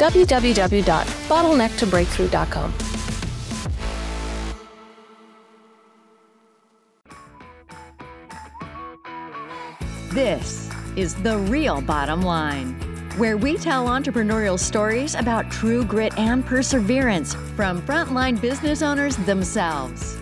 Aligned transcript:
www.bottlenecktobreakthrough.com. 0.00 2.74
This 10.14 10.70
is 10.96 11.14
The 11.22 11.36
Real 11.36 11.82
Bottom 11.82 12.22
Line, 12.22 12.72
where 13.18 13.36
we 13.36 13.58
tell 13.58 13.88
entrepreneurial 13.88 14.58
stories 14.58 15.14
about 15.14 15.50
true 15.50 15.84
grit 15.84 16.18
and 16.18 16.46
perseverance 16.46 17.34
from 17.54 17.82
frontline 17.82 18.40
business 18.40 18.80
owners 18.80 19.18
themselves. 19.18 20.16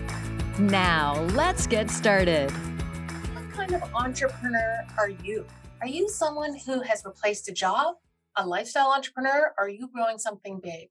Now, 0.58 1.22
let's 1.34 1.68
get 1.68 1.88
started. 1.88 2.50
What 2.50 3.48
kind 3.52 3.74
of 3.74 3.82
entrepreneur 3.94 4.84
are 4.98 5.10
you? 5.10 5.46
Are 5.80 5.86
you 5.86 6.08
someone 6.08 6.58
who 6.66 6.80
has 6.80 7.04
replaced 7.04 7.48
a 7.48 7.52
job, 7.52 7.94
a 8.38 8.46
lifestyle 8.46 8.92
entrepreneur, 8.92 9.52
or 9.58 9.64
are 9.64 9.68
you 9.68 9.90
growing 9.92 10.16
something 10.16 10.60
big? 10.62 10.90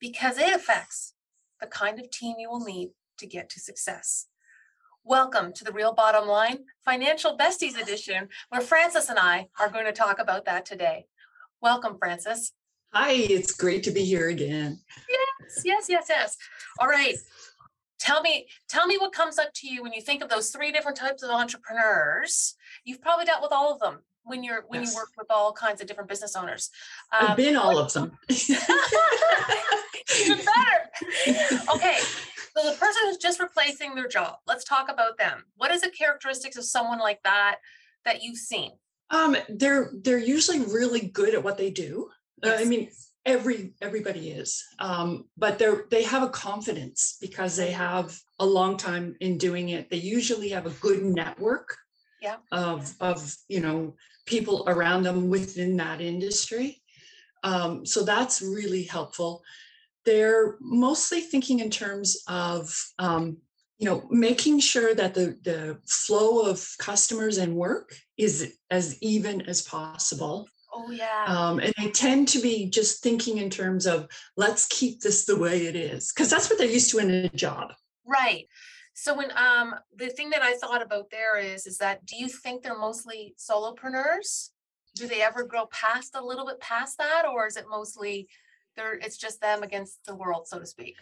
Because 0.00 0.38
it 0.38 0.52
affects 0.52 1.14
the 1.60 1.68
kind 1.68 2.00
of 2.00 2.10
team 2.10 2.34
you 2.36 2.50
will 2.50 2.64
need 2.64 2.90
to 3.18 3.28
get 3.28 3.48
to 3.50 3.60
success. 3.60 4.26
Welcome 5.04 5.52
to 5.52 5.62
the 5.62 5.70
Real 5.70 5.94
Bottom 5.94 6.26
Line 6.26 6.64
Financial 6.84 7.38
Besties 7.38 7.80
Edition, 7.80 8.28
where 8.48 8.60
Frances 8.60 9.08
and 9.08 9.20
I 9.20 9.46
are 9.60 9.70
going 9.70 9.84
to 9.84 9.92
talk 9.92 10.18
about 10.18 10.46
that 10.46 10.66
today. 10.66 11.06
Welcome, 11.62 11.96
Frances. 11.96 12.54
Hi, 12.92 13.12
it's 13.12 13.52
great 13.52 13.84
to 13.84 13.92
be 13.92 14.04
here 14.04 14.28
again. 14.28 14.80
Yes, 15.08 15.62
yes, 15.64 15.86
yes, 15.88 16.06
yes. 16.08 16.36
All 16.80 16.88
right. 16.88 17.14
Tell 18.00 18.20
me, 18.20 18.48
tell 18.68 18.88
me 18.88 18.98
what 18.98 19.12
comes 19.12 19.38
up 19.38 19.50
to 19.56 19.68
you 19.68 19.84
when 19.84 19.92
you 19.92 20.00
think 20.00 20.24
of 20.24 20.28
those 20.28 20.50
three 20.50 20.72
different 20.72 20.96
types 20.96 21.22
of 21.22 21.30
entrepreneurs. 21.30 22.56
You've 22.84 23.00
probably 23.00 23.26
dealt 23.26 23.42
with 23.42 23.52
all 23.52 23.72
of 23.72 23.78
them 23.78 24.00
when 24.24 24.44
you're 24.44 24.64
when 24.68 24.82
Yes. 24.82 24.90
you 24.92 24.96
work 24.96 25.10
with 25.16 25.28
all 25.30 25.52
kinds 25.52 25.80
of 25.80 25.86
different 25.86 26.08
business 26.08 26.36
owners. 26.36 26.70
I've 27.12 27.30
Um, 27.30 27.36
been 27.36 27.56
all 27.56 27.78
of 27.78 27.92
them. 27.92 28.18
Even 28.28 28.56
better. 30.38 31.70
Okay, 31.74 31.98
so 32.56 32.70
the 32.70 32.76
person 32.78 33.02
who's 33.04 33.16
just 33.16 33.40
replacing 33.40 33.94
their 33.94 34.08
job, 34.08 34.36
let's 34.46 34.64
talk 34.64 34.90
about 34.90 35.18
them. 35.18 35.44
What 35.56 35.70
is 35.70 35.82
the 35.82 35.90
characteristics 35.90 36.56
of 36.56 36.64
someone 36.64 36.98
like 36.98 37.22
that 37.24 37.56
that 38.04 38.22
you've 38.22 38.38
seen? 38.38 38.72
um, 39.12 39.36
they're 39.48 39.90
they're 40.02 40.18
usually 40.18 40.60
really 40.60 41.00
good 41.08 41.34
at 41.34 41.42
what 41.42 41.58
they 41.58 41.70
do. 41.70 42.08
Uh, 42.44 42.54
I 42.58 42.64
mean, 42.64 42.90
every 43.26 43.74
everybody 43.80 44.30
is, 44.30 44.62
um, 44.78 45.24
but 45.36 45.58
they're 45.58 45.84
they 45.90 46.04
have 46.04 46.22
a 46.22 46.28
confidence 46.28 47.16
because 47.20 47.56
they 47.56 47.72
have 47.72 48.16
a 48.38 48.46
long 48.46 48.76
time 48.76 49.16
in 49.20 49.36
doing 49.36 49.70
it. 49.70 49.90
They 49.90 49.96
usually 49.96 50.50
have 50.50 50.66
a 50.66 50.70
good 50.70 51.02
network 51.04 51.76
Yeah. 52.22 52.36
of 52.52 52.94
of 53.00 53.34
you 53.48 53.60
know 53.60 53.96
people 54.26 54.64
around 54.66 55.02
them 55.02 55.28
within 55.28 55.76
that 55.76 56.00
industry. 56.00 56.82
Um, 57.42 57.86
so 57.86 58.04
that's 58.04 58.42
really 58.42 58.84
helpful. 58.84 59.42
They're 60.04 60.56
mostly 60.60 61.20
thinking 61.20 61.60
in 61.60 61.70
terms 61.70 62.22
of 62.26 62.74
um, 62.98 63.38
you 63.78 63.86
know 63.86 64.06
making 64.10 64.60
sure 64.60 64.94
that 64.94 65.14
the 65.14 65.38
the 65.42 65.78
flow 65.86 66.48
of 66.48 66.66
customers 66.78 67.38
and 67.38 67.56
work 67.56 67.94
is 68.18 68.54
as 68.70 68.98
even 69.02 69.40
as 69.42 69.62
possible 69.62 70.46
Oh 70.72 70.90
yeah. 70.90 71.24
um, 71.26 71.58
and 71.58 71.72
they 71.78 71.90
tend 71.90 72.28
to 72.28 72.40
be 72.40 72.70
just 72.70 73.02
thinking 73.02 73.38
in 73.38 73.50
terms 73.50 73.86
of 73.86 74.06
let's 74.36 74.66
keep 74.66 75.00
this 75.00 75.24
the 75.24 75.36
way 75.36 75.66
it 75.66 75.74
is 75.74 76.12
because 76.12 76.30
that's 76.30 76.48
what 76.48 76.58
they're 76.58 76.68
used 76.68 76.90
to 76.90 76.98
in 76.98 77.10
a 77.10 77.28
job 77.30 77.72
Right. 78.06 78.48
So 78.94 79.16
when 79.16 79.30
um 79.36 79.74
the 79.96 80.08
thing 80.08 80.30
that 80.30 80.42
I 80.42 80.56
thought 80.56 80.82
about 80.82 81.10
there 81.10 81.38
is 81.38 81.66
is 81.66 81.78
that 81.78 82.04
do 82.06 82.16
you 82.16 82.28
think 82.28 82.62
they're 82.62 82.78
mostly 82.78 83.34
solopreneurs? 83.38 84.50
Do 84.96 85.06
they 85.06 85.22
ever 85.22 85.44
grow 85.44 85.66
past 85.66 86.14
a 86.14 86.24
little 86.24 86.46
bit 86.46 86.60
past 86.60 86.98
that 86.98 87.24
or 87.26 87.46
is 87.46 87.56
it 87.56 87.66
mostly 87.70 88.28
they're 88.76 88.94
it's 88.94 89.16
just 89.16 89.40
them 89.40 89.62
against 89.62 90.04
the 90.06 90.14
world 90.14 90.46
so 90.48 90.58
to 90.58 90.66
speak? 90.66 90.96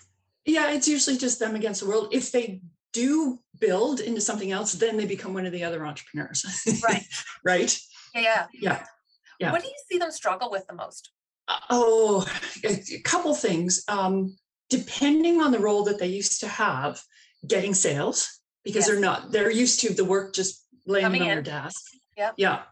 yeah 0.44 0.70
it's 0.70 0.88
usually 0.88 1.16
just 1.16 1.38
them 1.38 1.54
against 1.56 1.80
the 1.82 1.86
world 1.86 2.08
if 2.12 2.32
they 2.32 2.60
do 2.92 3.38
build 3.60 4.00
into 4.00 4.20
something 4.20 4.50
else 4.50 4.72
then 4.72 4.96
they 4.96 5.04
become 5.04 5.34
one 5.34 5.44
of 5.44 5.52
the 5.52 5.62
other 5.64 5.84
entrepreneurs 5.86 6.44
Right. 6.82 7.04
right 7.44 7.78
Yeah, 8.14 8.22
yeah. 8.22 8.46
yeah 8.54 8.84
Yeah. 9.40 9.52
What 9.52 9.62
do 9.62 9.68
you 9.68 9.74
see 9.90 9.98
them 9.98 10.10
struggle 10.10 10.50
with 10.50 10.66
the 10.66 10.74
most? 10.74 11.10
oh 11.70 12.26
a, 12.64 12.82
a 12.94 13.00
couple 13.02 13.34
things 13.34 13.82
um, 13.88 14.36
depending 14.70 15.40
on 15.40 15.50
the 15.52 15.58
role 15.58 15.84
that 15.84 15.98
they 15.98 16.06
used 16.08 16.40
to 16.40 16.48
have 16.48 17.02
getting 17.46 17.74
sales 17.74 18.40
because 18.64 18.86
they're 18.86 19.00
not 19.00 19.32
they're 19.32 19.50
used 19.50 19.80
to 19.80 19.94
the 19.94 20.04
work 20.04 20.34
just 20.34 20.66
landing 20.86 21.20
Coming 21.20 21.22
on 21.22 21.28
their 21.28 21.42
desk. 21.42 21.82
Yep. 22.16 22.34
yeah. 22.36 22.62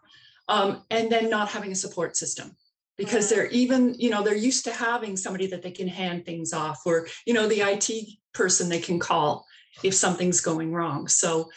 Um, 0.48 0.82
and 0.90 1.10
then 1.10 1.28
not 1.30 1.48
having 1.48 1.72
a 1.72 1.76
support 1.76 2.16
system 2.16 2.56
because 2.96 3.26
Mm. 3.26 3.30
they're 3.30 3.46
even 3.48 3.94
you 3.98 4.10
know 4.10 4.22
they're 4.22 4.34
used 4.36 4.64
to 4.64 4.72
having 4.72 5.16
somebody 5.16 5.46
that 5.48 5.62
they 5.62 5.70
can 5.70 5.88
hand 5.88 6.24
things 6.24 6.52
off 6.52 6.80
or 6.86 7.06
you 7.26 7.34
know 7.34 7.46
the 7.48 7.62
it 7.62 8.18
person 8.32 8.68
they 8.68 8.80
can 8.80 8.98
call 8.98 9.44
if 9.82 9.94
something's 9.94 10.40
going 10.40 10.72
wrong. 10.72 11.08
So 11.08 11.50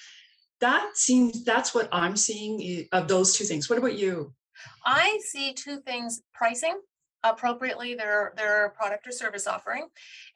that 0.62 0.92
seems 0.96 1.46
that's 1.46 1.74
what 1.74 1.88
i'm 1.94 2.18
seeing 2.18 2.86
of 2.92 3.08
those 3.08 3.34
two 3.36 3.46
things. 3.46 3.69
What 3.69 3.80
about 3.80 3.98
you? 3.98 4.34
I 4.86 5.19
see 5.24 5.53
two 5.53 5.80
things 5.80 6.22
pricing 6.34 6.78
appropriately 7.24 7.96
their 7.96 8.34
their 8.38 8.69
product 8.78 9.07
or 9.07 9.12
service 9.12 9.47
offering. 9.47 9.88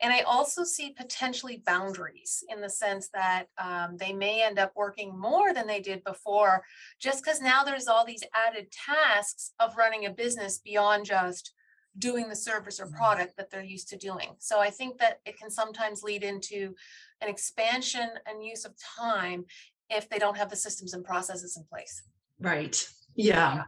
And 0.01 0.11
i 0.11 0.19
also 0.21 0.63
see 0.63 0.91
potentially 0.91 1.63
boundaries 1.65 2.43
in 2.49 2.61
the 2.61 2.69
sense 2.69 3.09
that 3.13 3.45
um, 3.57 3.97
they 3.97 4.13
may 4.13 4.43
end 4.43 4.59
up 4.59 4.73
working 4.75 5.17
more 5.17 5.53
than 5.53 5.67
they 5.67 5.79
did 5.79 6.03
before 6.03 6.63
just 6.99 7.23
because 7.23 7.41
now 7.41 7.63
there's 7.63 7.87
all 7.87 8.05
these 8.05 8.23
added 8.33 8.67
tasks 8.71 9.51
of 9.59 9.77
running 9.77 10.05
a 10.05 10.09
business 10.09 10.59
beyond 10.59 11.05
just 11.05 11.53
doing 11.99 12.27
the 12.27 12.35
service 12.35 12.79
or 12.79 12.87
product 12.87 13.37
that 13.37 13.51
they're 13.51 13.63
used 13.63 13.87
to 13.89 13.97
doing. 13.97 14.35
So 14.39 14.59
i 14.59 14.69
think 14.69 14.97
that 14.99 15.19
it 15.25 15.37
can 15.37 15.49
sometimes 15.49 16.03
lead 16.03 16.23
into 16.23 16.75
an 17.21 17.29
expansion 17.29 18.09
and 18.25 18.43
use 18.43 18.65
of 18.65 18.73
time 18.97 19.45
if 19.89 20.09
they 20.09 20.19
don't 20.19 20.37
have 20.37 20.49
the 20.49 20.55
systems 20.55 20.93
and 20.93 21.05
processes 21.05 21.55
in 21.55 21.63
place. 21.63 22.03
Right 22.39 22.85
yeah 23.15 23.63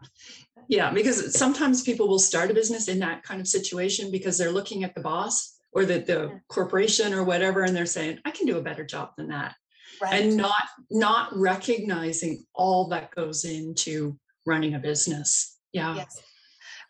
yeah 0.68 0.92
because 0.92 1.38
sometimes 1.38 1.84
people 1.84 2.08
will 2.08 2.20
start 2.20 2.52
a 2.52 2.54
business 2.54 2.88
in 2.88 3.00
that 3.00 3.24
kind 3.24 3.40
of 3.42 3.48
situation 3.48 4.12
because 4.12 4.38
they're 4.38 4.52
looking 4.52 4.84
at 4.84 4.96
the 4.96 5.02
boss 5.02 5.58
or 5.72 5.86
the, 5.86 6.00
the 6.00 6.40
corporation 6.48 7.14
or 7.14 7.24
whatever 7.24 7.64
and 7.64 7.76
they're 7.76 7.86
saying 7.86 8.20
i 8.26 8.32
can 8.32 8.46
do 8.46 8.58
a 8.58 8.62
better 8.62 8.86
job 8.86 9.12
than 9.18 9.28
that 9.28 9.56
right 10.02 10.22
and 10.24 10.38
not 10.38 10.66
not 10.90 11.36
recognizing 11.38 12.44
all 12.54 12.88
that 12.88 13.14
goes 13.14 13.46
into 13.46 14.18
running 14.46 14.76
a 14.76 14.80
business 14.80 15.60
yeah 15.74 15.96
Yes. 15.96 16.22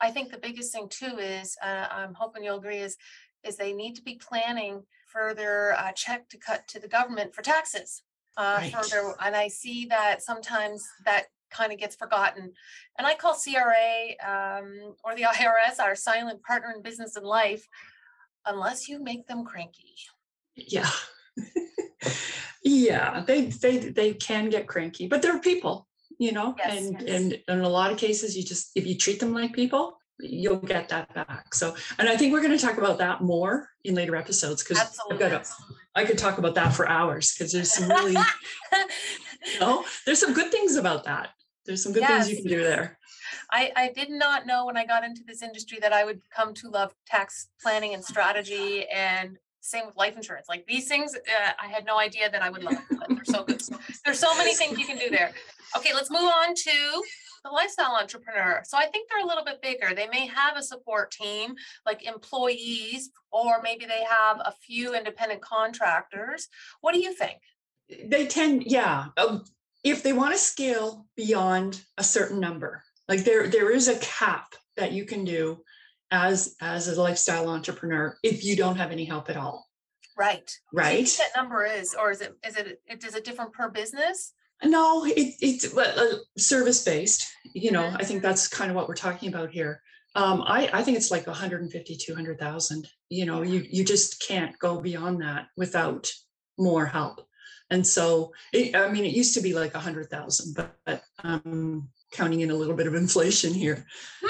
I 0.02 0.12
think 0.12 0.32
the 0.32 0.38
biggest 0.38 0.74
thing 0.74 0.90
too 0.90 1.18
is, 1.18 1.58
uh, 1.64 1.88
I'm 1.90 2.14
hoping 2.14 2.44
you'll 2.44 2.58
agree 2.58 2.80
is, 2.80 2.98
is 3.44 3.56
they 3.56 3.74
need 3.74 3.96
to 3.96 4.02
be 4.02 4.16
planning 4.16 4.84
for 5.08 5.34
their 5.34 5.74
uh, 5.80 5.92
check 5.94 6.28
to 6.30 6.38
cut 6.38 6.68
to 6.70 6.80
the 6.80 6.88
government 6.88 7.34
for 7.34 7.42
taxes. 7.42 8.02
Uh, 8.38 8.60
Right. 8.60 8.90
their, 8.92 9.16
and 9.22 9.36
I 9.36 9.48
see 9.48 9.86
that 9.86 10.22
sometimes 10.22 10.86
that 11.06 11.28
kind 11.50 11.72
of 11.72 11.79
gets 11.79 11.95
forgotten. 11.95 12.51
And 12.97 13.07
I 13.07 13.16
call 13.16 13.35
CRA 13.35 14.16
um, 14.25 14.95
or 15.03 15.16
the 15.16 15.23
IRS 15.33 15.79
our 15.79 15.95
silent 15.95 16.41
partner 16.44 16.73
in 16.75 16.81
business 16.81 17.16
and 17.16 17.25
life, 17.25 17.67
unless 18.45 18.88
you 18.88 19.01
make 19.03 19.27
them 19.27 19.44
cranky. 19.45 19.95
yeah 20.56 20.89
yeah 22.63 23.24
they 23.27 23.45
they 23.45 23.77
they 23.77 24.13
can 24.13 24.50
get 24.50 24.68
cranky 24.68 25.07
but 25.07 25.21
they're 25.21 25.39
people 25.39 25.88
you 26.18 26.31
know 26.31 26.56
Yes, 26.57 26.77
and 26.88 27.01
yes. 27.01 27.21
and 27.21 27.42
in 27.48 27.59
a 27.65 27.69
lot 27.69 27.91
of 27.91 27.98
cases 27.98 28.38
you 28.38 28.44
just 28.44 28.71
if 28.75 28.86
you 28.88 28.98
treat 28.98 29.19
them 29.19 29.33
like 29.33 29.53
people 29.53 29.98
you'll 30.19 30.56
get 30.57 30.88
that 30.89 31.13
back 31.13 31.53
so 31.53 31.75
and 32.00 32.07
i 32.07 32.15
think 32.15 32.31
we're 32.31 32.41
going 32.41 32.57
to 32.57 32.65
talk 32.65 32.77
about 32.77 32.98
that 33.00 33.21
more 33.21 33.68
in 33.83 33.95
later 33.95 34.15
episodes 34.15 34.63
because 34.63 34.98
i've 35.12 35.19
got 35.19 35.31
a 35.33 35.44
i 35.95 36.06
could 36.06 36.18
talk 36.18 36.38
about 36.38 36.56
that 36.56 36.71
for 36.74 36.88
hours 36.88 37.33
because 37.33 37.51
there's 37.51 37.74
some 37.74 37.89
really 37.89 38.13
you 39.53 39.59
know 39.59 39.83
there's 40.06 40.19
some 40.19 40.33
good 40.33 40.51
things 40.51 40.77
about 40.77 41.03
that 41.03 41.30
there's 41.65 41.83
some 41.83 41.94
good 41.94 42.06
things 42.06 42.29
you 42.29 42.38
can 42.38 42.47
do 42.47 42.63
there 42.63 42.97
I, 43.51 43.71
I 43.75 43.91
did 43.94 44.09
not 44.09 44.45
know 44.45 44.65
when 44.65 44.77
I 44.77 44.85
got 44.85 45.03
into 45.03 45.23
this 45.25 45.41
industry 45.41 45.79
that 45.81 45.94
I 45.94 46.06
would 46.06 46.21
come 46.35 46.53
to 46.56 46.69
love 46.69 46.94
tax 47.06 47.47
planning 47.62 47.94
and 47.94 48.03
strategy 48.03 48.85
and 48.88 49.38
Same 49.62 49.88
with 49.88 49.97
life 49.97 50.15
insurance. 50.15 50.47
Like 50.47 50.65
these 50.67 50.88
things, 50.88 51.15
uh, 51.15 51.51
I 51.59 51.67
had 51.67 51.85
no 51.85 51.97
idea 51.97 52.29
that 52.29 52.44
I 52.44 52.51
would 52.51 52.63
love. 52.63 52.75
Them, 52.75 53.00
but 53.00 53.09
they're 53.09 53.25
so 53.25 53.44
good. 53.44 53.62
There's 54.06 54.19
so 54.19 54.35
many 54.38 54.53
things 54.53 54.77
you 54.77 54.85
can 54.85 55.00
do 55.00 55.09
there. 55.09 55.31
Okay, 55.75 55.91
let's 55.91 56.12
move 56.12 56.21
on 56.21 56.53
to 56.53 57.03
the 57.44 57.50
lifestyle 57.50 57.95
entrepreneur. 57.95 58.62
So 58.63 58.77
I 58.77 58.85
think 58.85 59.09
they're 59.09 59.23
a 59.23 59.27
little 59.27 59.44
bit 59.44 59.63
bigger. 59.63 59.95
They 59.95 60.07
may 60.07 60.27
have 60.27 60.56
a 60.56 60.62
support 60.62 61.09
team 61.12 61.56
like 61.83 62.03
employees, 62.06 63.09
or 63.31 63.59
maybe 63.63 63.85
they 63.85 64.03
have 64.07 64.38
a 64.38 64.53
few 64.65 64.94
independent 64.95 65.41
contractors. 65.41 66.47
What 66.81 66.94
do 66.94 67.00
you 67.00 67.13
think? 67.13 67.39
They 68.06 68.27
tend, 68.27 68.63
yeah. 68.67 69.07
Um, 69.17 69.44
if 69.86 70.04
they 70.04 70.12
want 70.12 70.34
to 70.34 70.38
scale 70.38 71.06
beyond 71.16 71.82
a 71.98 72.04
certain 72.04 72.40
number, 72.40 72.84
like 73.08 73.24
there, 73.24 73.48
there 73.48 73.72
is 73.72 73.88
a 73.88 73.98
cap 74.00 74.56
that 74.76 74.92
you 74.92 75.06
can 75.06 75.24
do 75.24 75.62
as 76.12 76.56
as 76.62 76.88
a 76.88 77.02
lifestyle 77.02 77.50
entrepreneur 77.50 78.18
if 78.24 78.44
you 78.44 78.56
don't 78.56 78.76
have 78.76 78.92
any 78.92 79.06
help 79.06 79.30
at 79.30 79.38
all. 79.38 79.66
Right. 80.18 80.52
Right. 80.74 81.08
that 81.18 81.40
number 81.42 81.66
is, 81.66 81.94
or 81.94 82.12
is 82.12 82.22
it, 82.22 82.36
is 82.48 82.56
it, 82.58 82.82
is 82.88 83.16
it 83.16 83.26
different 83.26 83.54
per 83.54 83.70
business? 83.70 84.34
No, 84.64 85.06
it, 85.06 85.36
it's 85.42 85.76
uh, 85.78 86.18
service 86.38 86.84
based. 86.84 87.28
You 87.54 87.72
know, 87.72 87.84
Mhm. 87.84 87.98
I 88.00 88.04
think 88.06 88.22
that's 88.22 88.48
kind 88.48 88.72
of 88.72 88.76
what 88.76 88.88
we're 88.88 88.96
talking 88.96 89.30
about 89.30 89.52
here. 89.52 89.82
Um, 90.16 90.42
I, 90.48 90.70
I 90.72 90.82
think 90.84 90.96
it's 90.96 91.12
like 91.12 91.28
150, 91.28 91.98
200,000. 91.98 92.88
You 93.10 93.26
know, 93.26 93.42
you, 93.42 93.66
you 93.70 93.84
just 93.84 94.26
can't 94.26 94.58
go 94.60 94.80
beyond 94.80 95.22
that 95.22 95.48
without 95.58 96.10
more 96.58 96.86
help. 96.86 97.28
And 97.69 97.85
so, 97.85 98.31
it, 98.53 98.75
I 98.75 98.91
mean, 98.91 99.06
it 99.06 99.13
used 99.13 99.33
to 99.35 99.41
be 99.41 99.53
like 99.53 99.71
a 99.73 99.77
100,000, 99.77 100.56
but, 100.56 100.75
but 100.85 101.03
I'm 101.19 101.89
counting 102.12 102.41
in 102.41 102.51
a 102.51 102.56
little 102.56 102.75
bit 102.75 102.88
of 102.88 102.95
inflation 102.95 103.53
here. 103.53 103.85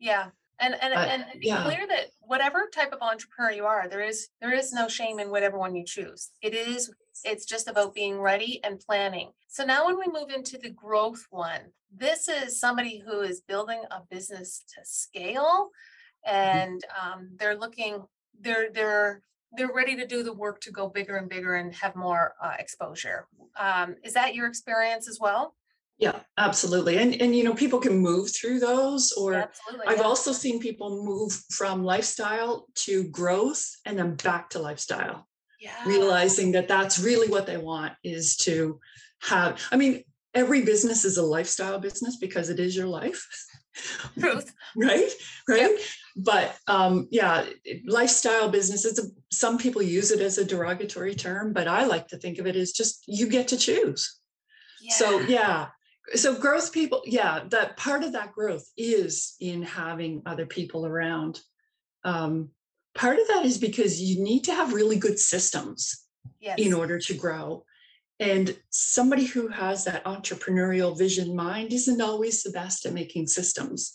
Yeah, 0.00 0.28
and 0.58 0.74
and 0.80 0.94
But, 0.94 1.08
and 1.08 1.24
it's 1.34 1.46
yeah. 1.46 1.62
clear 1.62 1.86
that 1.86 2.06
whatever 2.20 2.70
type 2.72 2.92
of 2.92 3.02
entrepreneur 3.02 3.52
you 3.52 3.66
are, 3.66 3.86
there 3.86 4.02
is 4.02 4.28
there 4.40 4.52
is 4.52 4.72
no 4.72 4.88
shame 4.88 5.20
in 5.20 5.30
whatever 5.30 5.58
one 5.58 5.76
you 5.76 5.84
choose. 5.84 6.30
It 6.42 6.54
is 6.54 6.90
it's 7.22 7.44
just 7.44 7.68
about 7.68 7.94
being 7.94 8.18
ready 8.18 8.60
and 8.64 8.80
planning. 8.80 9.32
So 9.48 9.64
now 9.64 9.84
when 9.84 9.98
we 9.98 10.06
move 10.06 10.30
into 10.30 10.56
the 10.56 10.70
growth 10.70 11.26
one, 11.30 11.60
this 11.94 12.28
is 12.28 12.58
somebody 12.58 13.02
who 13.04 13.20
is 13.20 13.42
building 13.42 13.82
a 13.90 14.00
business 14.10 14.64
to 14.74 14.80
scale 14.84 15.68
and 16.26 16.82
um, 17.00 17.30
they're 17.36 17.56
looking 17.56 18.04
they're 18.40 18.70
they're 18.70 19.22
they're 19.52 19.72
ready 19.72 19.96
to 19.96 20.06
do 20.06 20.22
the 20.22 20.32
work 20.32 20.60
to 20.62 20.70
go 20.70 20.88
bigger 20.88 21.16
and 21.16 21.28
bigger 21.28 21.54
and 21.54 21.74
have 21.74 21.96
more 21.96 22.34
uh, 22.42 22.54
exposure. 22.58 23.26
Um, 23.58 23.96
is 24.04 24.14
that 24.14 24.34
your 24.34 24.46
experience 24.46 25.08
as 25.08 25.18
well? 25.20 25.54
Yeah, 25.98 26.20
absolutely. 26.38 26.96
And, 26.96 27.20
and, 27.20 27.36
you 27.36 27.44
know, 27.44 27.52
people 27.52 27.78
can 27.78 27.98
move 27.98 28.30
through 28.34 28.60
those 28.60 29.12
or 29.12 29.34
Absolutely. 29.34 29.86
I've 29.86 29.98
yeah. 29.98 30.04
also 30.04 30.32
seen 30.32 30.58
people 30.58 31.04
move 31.04 31.32
from 31.50 31.84
lifestyle 31.84 32.66
to 32.76 33.04
growth 33.08 33.62
and 33.84 33.98
then 33.98 34.14
back 34.14 34.48
to 34.50 34.60
lifestyle. 34.60 35.26
yeah. 35.60 35.72
realizing 35.86 36.52
that 36.52 36.68
that's 36.68 36.98
really 36.98 37.28
what 37.28 37.46
they 37.46 37.58
want 37.58 37.92
is 38.02 38.36
to 38.36 38.80
have 39.20 39.60
i 39.70 39.76
mean 39.76 40.02
every 40.34 40.62
business 40.62 41.04
is 41.04 41.18
a 41.18 41.22
lifestyle 41.22 41.78
business 41.78 42.16
because 42.16 42.48
it 42.48 42.58
is 42.58 42.74
your 42.74 42.86
life 42.86 43.26
truth. 44.18 44.52
right? 44.76 45.10
Right? 45.48 45.76
But 46.16 46.56
um 46.66 47.08
yeah 47.10 47.46
lifestyle 47.86 48.48
business 48.48 48.84
it's 48.84 48.98
a, 48.98 49.04
some 49.30 49.58
people 49.58 49.82
use 49.82 50.10
it 50.10 50.20
as 50.20 50.38
a 50.38 50.44
derogatory 50.44 51.14
term 51.14 51.52
but 51.52 51.68
i 51.68 51.84
like 51.84 52.08
to 52.08 52.18
think 52.18 52.38
of 52.38 52.46
it 52.46 52.56
as 52.56 52.72
just 52.72 53.04
you 53.06 53.28
get 53.28 53.48
to 53.48 53.56
choose. 53.56 54.18
So 54.90 55.20
yeah. 55.20 55.68
So 56.14 56.34
growth 56.34 56.72
people 56.72 57.02
yeah 57.04 57.44
that 57.50 57.76
part 57.76 58.02
of 58.02 58.12
that 58.12 58.32
growth 58.32 58.66
is 58.76 59.36
in 59.40 59.62
having 59.62 60.22
other 60.26 60.46
people 60.46 60.84
around. 60.86 61.40
Um 62.04 62.50
part 62.94 63.18
of 63.18 63.28
that 63.28 63.44
is 63.44 63.58
because 63.58 64.00
you 64.00 64.22
need 64.22 64.44
to 64.44 64.54
have 64.54 64.72
really 64.72 64.98
good 64.98 65.18
systems 65.18 66.04
yes. 66.40 66.58
in 66.58 66.72
order 66.72 66.98
to 66.98 67.14
grow. 67.14 67.64
And 68.20 68.54
somebody 68.68 69.24
who 69.24 69.48
has 69.48 69.84
that 69.84 70.04
entrepreneurial 70.04 70.96
vision 70.96 71.34
mind 71.34 71.72
isn't 71.72 72.02
always 72.02 72.42
the 72.42 72.50
best 72.50 72.84
at 72.84 72.92
making 72.92 73.26
systems. 73.26 73.92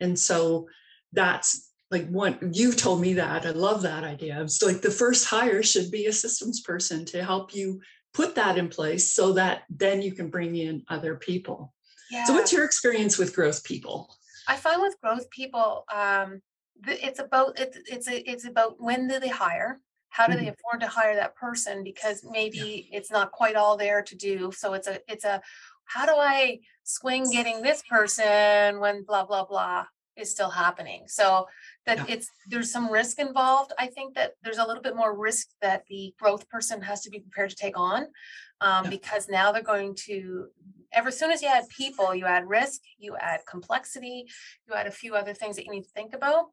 And 0.00 0.18
so 0.18 0.66
that's 1.12 1.70
like 1.90 2.08
one, 2.08 2.50
you 2.52 2.72
told 2.72 3.00
me 3.00 3.14
that. 3.14 3.46
I 3.46 3.50
love 3.50 3.82
that 3.82 4.04
idea. 4.04 4.42
It's 4.42 4.62
like 4.62 4.82
the 4.82 4.90
first 4.90 5.26
hire 5.26 5.62
should 5.62 5.90
be 5.90 6.06
a 6.06 6.12
systems 6.12 6.60
person 6.60 7.04
to 7.06 7.24
help 7.24 7.54
you 7.54 7.80
put 8.12 8.34
that 8.34 8.58
in 8.58 8.68
place 8.68 9.12
so 9.14 9.32
that 9.34 9.62
then 9.70 10.02
you 10.02 10.12
can 10.12 10.28
bring 10.28 10.56
in 10.56 10.82
other 10.88 11.14
people. 11.14 11.72
Yeah. 12.10 12.24
So, 12.24 12.34
what's 12.34 12.52
your 12.52 12.64
experience 12.64 13.16
with 13.16 13.34
growth 13.34 13.64
people? 13.64 14.14
I 14.46 14.56
find 14.56 14.80
with 14.82 15.00
growth 15.00 15.28
people, 15.30 15.84
um, 15.94 16.40
it's 16.86 17.20
about 17.20 17.58
it's 17.58 17.78
it's 17.86 18.08
a, 18.08 18.30
it's 18.30 18.46
about 18.46 18.80
when 18.80 19.08
do 19.08 19.20
they 19.20 19.28
hire? 19.28 19.80
How 20.10 20.26
do 20.26 20.36
they 20.36 20.48
Mhm. 20.48 20.54
afford 20.54 20.80
to 20.80 20.88
hire 20.88 21.14
that 21.16 21.36
person? 21.36 21.84
Because 21.84 22.24
maybe 22.24 22.88
it's 22.92 23.10
not 23.10 23.32
quite 23.32 23.56
all 23.56 23.76
there 23.76 24.02
to 24.02 24.16
do. 24.16 24.52
So 24.52 24.74
it's 24.74 24.88
a 24.88 25.00
it's 25.10 25.24
a 25.24 25.42
how 25.84 26.06
do 26.06 26.12
I 26.16 26.60
swing 26.84 27.30
getting 27.30 27.62
this 27.62 27.82
person 27.88 28.80
when 28.80 29.04
blah 29.04 29.24
blah 29.24 29.44
blah 29.44 29.86
is 30.16 30.30
still 30.30 30.50
happening? 30.50 31.06
So 31.08 31.46
that 31.86 31.98
Yeah. 31.98 32.04
it's 32.08 32.28
there's 32.46 32.70
some 32.72 32.90
risk 32.90 33.18
involved. 33.18 33.72
I 33.78 33.86
think 33.88 34.14
that 34.14 34.34
there's 34.42 34.58
a 34.58 34.66
little 34.66 34.82
bit 34.82 34.96
more 34.96 35.16
risk 35.16 35.48
that 35.60 35.84
the 35.88 36.14
growth 36.18 36.48
person 36.48 36.82
has 36.82 37.02
to 37.02 37.10
be 37.10 37.20
prepared 37.20 37.50
to 37.50 37.56
take 37.56 37.78
on 37.78 38.06
um, 38.60 38.84
Yeah. 38.84 38.90
because 38.90 39.28
now 39.28 39.52
they're 39.52 39.62
going 39.62 39.94
to 40.06 40.48
ever 40.92 41.08
as 41.08 41.18
soon 41.18 41.30
as 41.30 41.42
you 41.42 41.48
add 41.48 41.68
people, 41.68 42.14
you 42.14 42.24
add 42.24 42.48
risk, 42.48 42.80
you 42.98 43.16
add 43.16 43.40
complexity, 43.46 44.26
you 44.66 44.74
add 44.74 44.86
a 44.86 44.90
few 44.90 45.14
other 45.14 45.34
things 45.34 45.56
that 45.56 45.66
you 45.66 45.70
need 45.72 45.84
to 45.84 45.90
think 45.90 46.14
about. 46.14 46.46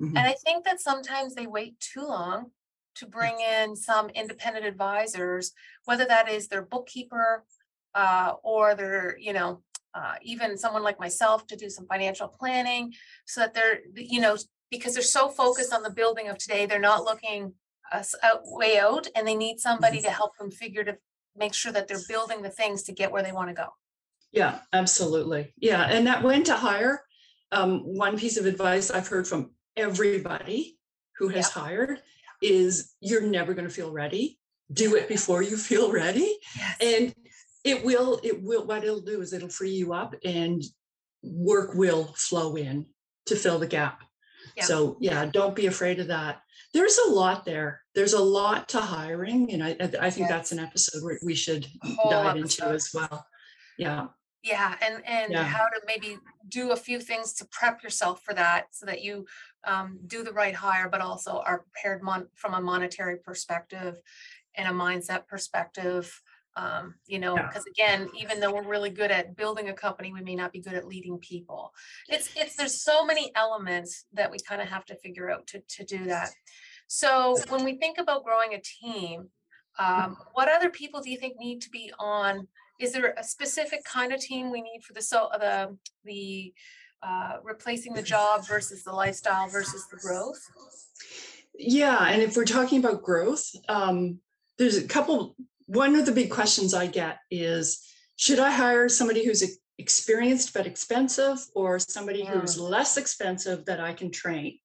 Mhm. 0.00 0.16
And 0.16 0.26
I 0.26 0.34
think 0.44 0.64
that 0.64 0.80
sometimes 0.80 1.34
they 1.34 1.46
wait 1.46 1.78
too 1.80 2.02
long 2.02 2.52
to 2.96 3.06
bring 3.06 3.34
in 3.40 3.76
some 3.76 4.08
independent 4.10 4.64
advisors, 4.64 5.52
whether 5.84 6.04
that 6.04 6.28
is 6.28 6.48
their 6.48 6.62
bookkeeper 6.62 7.44
uh, 7.94 8.34
or 8.42 8.74
their, 8.74 9.16
you 9.18 9.32
know, 9.32 9.62
uh, 9.94 10.14
even 10.22 10.58
someone 10.58 10.82
like 10.82 10.98
myself 10.98 11.46
to 11.46 11.56
do 11.56 11.70
some 11.70 11.86
financial 11.86 12.26
planning 12.26 12.92
so 13.26 13.40
that 13.40 13.54
they're, 13.54 13.78
you 13.94 14.20
know, 14.20 14.36
because 14.70 14.94
they're 14.94 15.02
so 15.02 15.28
focused 15.28 15.72
on 15.72 15.82
the 15.82 15.90
building 15.90 16.28
of 16.28 16.36
today, 16.36 16.66
they're 16.66 16.80
not 16.80 17.04
looking 17.04 17.52
us 17.92 18.14
out 18.22 18.40
way 18.44 18.78
out 18.78 19.06
and 19.14 19.26
they 19.26 19.34
need 19.36 19.60
somebody 19.60 20.00
to 20.00 20.10
help 20.10 20.36
them 20.36 20.50
figure 20.50 20.82
to 20.82 20.96
make 21.36 21.54
sure 21.54 21.72
that 21.72 21.86
they're 21.86 21.98
building 22.08 22.42
the 22.42 22.50
things 22.50 22.82
to 22.82 22.92
get 22.92 23.12
where 23.12 23.22
they 23.22 23.32
want 23.32 23.48
to 23.48 23.54
go. 23.54 23.68
Yeah, 24.32 24.58
absolutely. 24.72 25.52
Yeah. 25.56 25.84
And 25.84 26.06
that 26.08 26.22
when 26.22 26.42
to 26.44 26.54
hire, 26.54 27.04
um, 27.52 27.80
one 27.80 28.18
piece 28.18 28.36
of 28.36 28.46
advice 28.46 28.90
I've 28.90 29.06
heard 29.06 29.28
from 29.28 29.52
everybody 29.76 30.78
who 31.18 31.28
has 31.28 31.48
hired 31.50 32.00
is 32.44 32.94
you're 33.00 33.22
never 33.22 33.54
going 33.54 33.66
to 33.68 33.74
feel 33.74 33.90
ready. 33.92 34.38
Do 34.72 34.94
it 34.96 35.08
before 35.08 35.42
you 35.42 35.56
feel 35.56 35.90
ready. 35.92 36.38
Yes. 36.56 36.76
And 36.82 37.14
it 37.64 37.84
will, 37.84 38.20
it 38.22 38.42
will, 38.42 38.66
what 38.66 38.84
it'll 38.84 39.00
do 39.00 39.20
is 39.20 39.32
it'll 39.32 39.48
free 39.48 39.70
you 39.70 39.92
up 39.92 40.14
and 40.24 40.62
work 41.22 41.74
will 41.74 42.12
flow 42.16 42.56
in 42.56 42.86
to 43.26 43.36
fill 43.36 43.58
the 43.58 43.66
gap. 43.66 44.02
Yeah. 44.56 44.64
So 44.64 44.96
yeah, 45.00 45.24
don't 45.26 45.56
be 45.56 45.66
afraid 45.66 45.98
of 46.00 46.08
that. 46.08 46.42
There's 46.74 46.98
a 46.98 47.10
lot 47.10 47.44
there. 47.44 47.80
There's 47.94 48.12
a 48.12 48.22
lot 48.22 48.68
to 48.70 48.80
hiring. 48.80 49.52
And 49.52 49.64
I, 49.64 49.76
I- 50.00 50.10
think 50.10 50.28
that's 50.28 50.52
an 50.52 50.58
episode 50.58 51.02
where 51.02 51.18
we 51.24 51.34
should 51.34 51.66
dive 52.10 52.36
into 52.36 52.66
as 52.66 52.90
well. 52.92 53.26
Yeah. 53.78 54.08
Yeah, 54.42 54.76
and 54.82 55.02
and 55.06 55.32
Yeah. 55.32 55.44
how 55.44 55.64
to 55.64 55.80
maybe 55.86 56.18
do 56.48 56.72
a 56.72 56.76
few 56.76 57.00
things 57.00 57.32
to 57.34 57.46
prep 57.46 57.82
yourself 57.82 58.22
for 58.22 58.34
that 58.34 58.66
so 58.72 58.84
that 58.84 59.02
you 59.02 59.24
um, 59.66 59.98
do 60.06 60.22
the 60.22 60.32
right 60.32 60.54
hire, 60.54 60.88
but 60.88 61.00
also 61.00 61.42
are 61.44 61.58
prepared 61.60 62.02
mon- 62.02 62.28
from 62.34 62.54
a 62.54 62.60
monetary 62.60 63.16
perspective 63.16 64.00
and 64.56 64.68
a 64.68 64.70
mindset 64.72 65.26
perspective. 65.26 66.20
Um, 66.56 66.94
you 67.06 67.18
know, 67.18 67.34
Yeah. 67.36 67.48
because 67.48 67.66
again, 67.66 68.08
even 68.16 68.38
though 68.38 68.52
we're 68.54 68.62
really 68.62 68.90
good 68.90 69.10
at 69.10 69.34
building 69.34 69.70
a 69.70 69.74
company, 69.74 70.12
we 70.12 70.20
may 70.20 70.36
not 70.36 70.52
be 70.52 70.60
good 70.60 70.74
at 70.74 70.86
leading 70.86 71.18
people. 71.18 71.74
It's 72.08 72.30
it's 72.36 72.54
there's 72.54 72.80
so 72.80 73.04
many 73.04 73.32
elements 73.34 74.04
that 74.12 74.30
we 74.30 74.38
kind 74.38 74.62
of 74.62 74.68
have 74.68 74.84
to 74.86 74.96
figure 74.96 75.28
out 75.30 75.46
to 75.48 75.60
to 75.60 75.84
do 75.84 76.04
that. 76.04 76.30
So 76.86 77.36
when 77.48 77.64
we 77.64 77.74
think 77.76 77.98
about 77.98 78.24
growing 78.24 78.54
a 78.54 78.60
team, 78.60 79.30
um, 79.80 80.16
what 80.34 80.48
other 80.48 80.70
people 80.70 81.00
do 81.00 81.10
you 81.10 81.18
think 81.18 81.36
need 81.38 81.60
to 81.62 81.70
be 81.70 81.92
on 81.98 82.46
is 82.80 82.92
there 82.92 83.14
a 83.16 83.24
specific 83.24 83.84
kind 83.84 84.12
of 84.12 84.20
team 84.20 84.50
we 84.50 84.60
need 84.60 84.82
for 84.84 84.92
the 84.92 85.02
so 85.02 85.28
the 85.40 85.76
the 86.04 86.52
uh, 87.06 87.38
replacing 87.42 87.92
the 87.94 88.02
job 88.02 88.46
versus 88.46 88.82
the 88.84 88.92
lifestyle 88.92 89.48
versus 89.48 89.86
the 89.90 89.96
growth? 89.96 90.40
Yeah, 91.56 92.06
and 92.08 92.22
if 92.22 92.36
we're 92.36 92.44
talking 92.44 92.78
about 92.84 93.02
growth, 93.02 93.44
um, 93.68 94.18
there's 94.58 94.76
a 94.76 94.88
couple. 94.88 95.36
One 95.66 95.94
of 95.96 96.06
the 96.06 96.12
big 96.12 96.30
questions 96.30 96.74
I 96.74 96.86
get 96.86 97.18
is 97.30 97.84
should 98.16 98.38
I 98.38 98.50
hire 98.50 98.88
somebody 98.88 99.24
who's 99.24 99.58
experienced 99.78 100.52
but 100.52 100.66
expensive 100.66 101.38
or 101.54 101.78
somebody 101.78 102.24
who's 102.24 102.58
less 102.58 102.96
expensive 102.96 103.64
that 103.66 103.80
I 103.80 103.92
can 103.92 104.10
train? 104.10 104.58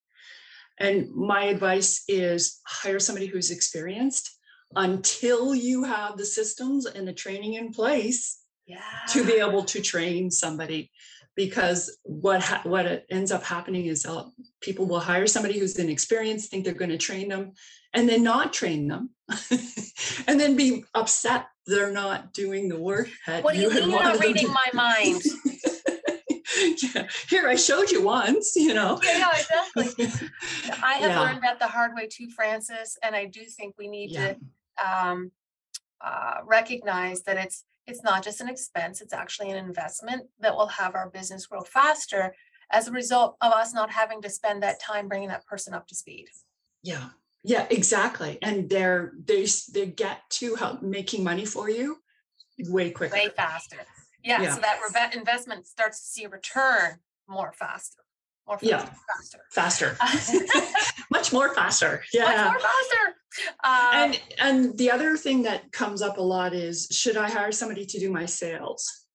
And 0.80 1.10
my 1.14 1.46
advice 1.46 2.04
is 2.08 2.62
hire 2.66 3.00
somebody 3.00 3.26
who's 3.28 3.52
experienced 3.52 4.30
until 4.76 5.54
you 5.56 5.84
have 5.84 6.18
the 6.18 6.26
systems 6.26 6.86
and 6.86 7.08
the 7.08 7.14
training 7.14 7.56
in 7.56 7.72
place 7.72 8.40
Yeah. 8.66 8.82
to 9.10 9.26
be 9.26 9.34
able 9.34 9.64
to 9.66 9.82
train 9.82 10.32
somebody. 10.32 10.92
Because 11.36 11.98
what 12.04 12.42
ha- 12.42 12.62
what 12.64 13.06
ends 13.10 13.32
up 13.32 13.44
happening 13.44 13.86
is 13.86 14.06
uh, 14.06 14.26
people 14.62 14.86
will 14.88 15.00
hire 15.00 15.28
somebody 15.28 15.58
who's 15.58 15.78
inexperienced, 15.80 16.52
think 16.52 16.66
they're 16.66 16.74
going 16.74 16.90
to 16.92 16.98
train 16.98 17.30
them, 17.30 17.54
and 17.94 18.10
then 18.10 18.24
not 18.24 18.52
train 18.52 18.88
them, 18.88 19.12
and 20.28 20.40
then 20.40 20.56
be 20.56 20.84
upset 20.94 21.48
they're 21.66 21.92
not 21.92 22.34
doing 22.34 22.68
the 22.68 22.80
work 22.80 23.08
What 23.28 23.54
do 23.54 23.60
you 23.62 23.70
mean 23.70 23.90
you're 23.92 24.02
not 24.04 24.20
reading 24.20 24.52
my 24.52 24.70
mind? 24.74 25.22
yeah. 26.96 27.08
Here, 27.30 27.48
I 27.48 27.56
showed 27.56 27.92
you 27.92 28.02
once, 28.04 28.56
you 28.56 28.74
know. 28.74 29.00
Yeah, 29.04 29.18
yeah, 29.20 29.30
exactly. 29.86 30.30
I 30.84 30.94
have 30.96 31.12
Yeah. 31.12 31.22
learned 31.22 31.44
that 31.44 31.60
the 31.60 31.68
hard 31.68 31.94
way 31.96 32.08
too, 32.08 32.30
Frances, 32.36 32.98
and 33.04 33.16
I 33.16 33.26
do 33.26 33.42
think 33.46 33.76
we 33.78 33.88
need 33.88 34.12
Yeah. 34.12 34.34
to 34.34 34.90
um 34.92 35.32
uh 36.02 36.38
recognize 36.46 37.24
that 37.24 37.38
it's 37.38 37.66
it's 37.90 38.04
not 38.04 38.24
just 38.24 38.42
an 38.42 38.50
expense, 38.50 39.02
it's 39.02 39.14
actually 39.14 39.50
an 39.52 39.58
investment 39.58 40.24
that 40.40 40.56
will 40.56 40.68
have 40.68 40.96
our 40.96 41.10
business 41.10 41.46
grow 41.48 41.62
faster 41.62 42.36
as 42.72 42.88
a 42.88 42.92
result 42.92 43.36
of 43.42 43.52
us 43.52 43.74
not 43.74 43.92
having 43.92 44.22
to 44.22 44.30
spend 44.30 44.62
that 44.64 44.80
time 44.80 45.08
bringing 45.08 45.30
that 45.30 45.46
person 45.46 45.74
up 45.74 45.88
to 45.88 45.96
speed. 45.96 46.28
Yeah, 46.84 47.10
yeah, 47.44 47.66
exactly. 47.70 48.38
And 48.42 48.70
they're 48.70 49.14
they 49.26 49.46
they 49.74 49.88
get 49.88 50.30
to 50.32 50.56
help 50.56 50.82
making 50.82 51.24
money 51.24 51.46
for 51.46 51.70
you 51.70 51.98
way 52.68 52.92
quicker. 52.92 53.14
way 53.14 53.30
faster. 53.30 53.78
Yeah, 54.24 54.42
Yeah. 54.42 54.56
so 54.56 54.62
that 54.62 54.80
reve- 54.94 55.16
investment 55.16 55.66
starts 55.68 56.00
to 56.02 56.06
see 56.08 56.24
a 56.26 56.30
return 56.30 57.00
more 57.28 57.54
faster, 57.54 58.02
more 58.50 58.60
Yeah. 58.62 58.90
faster, 59.52 59.98
faster. 59.98 59.98
much 61.12 61.32
more 61.32 61.54
faster. 61.54 61.92
Much 61.98 62.04
Yeah. 62.14 62.50
more 62.52 62.60
faster. 62.60 63.16
Um, 63.64 64.02
And 64.02 64.22
and 64.40 64.78
the 64.78 64.92
other 64.92 65.18
thing 65.18 65.44
that 65.44 65.72
comes 65.72 66.02
up 66.02 66.18
a 66.18 66.22
lot 66.22 66.54
is 66.54 66.88
should 66.92 67.18
I 67.18 67.30
hire 67.30 67.52
somebody 67.52 67.86
to 67.86 68.00
do 68.00 68.12
my 68.12 68.26
sales? 68.26 69.06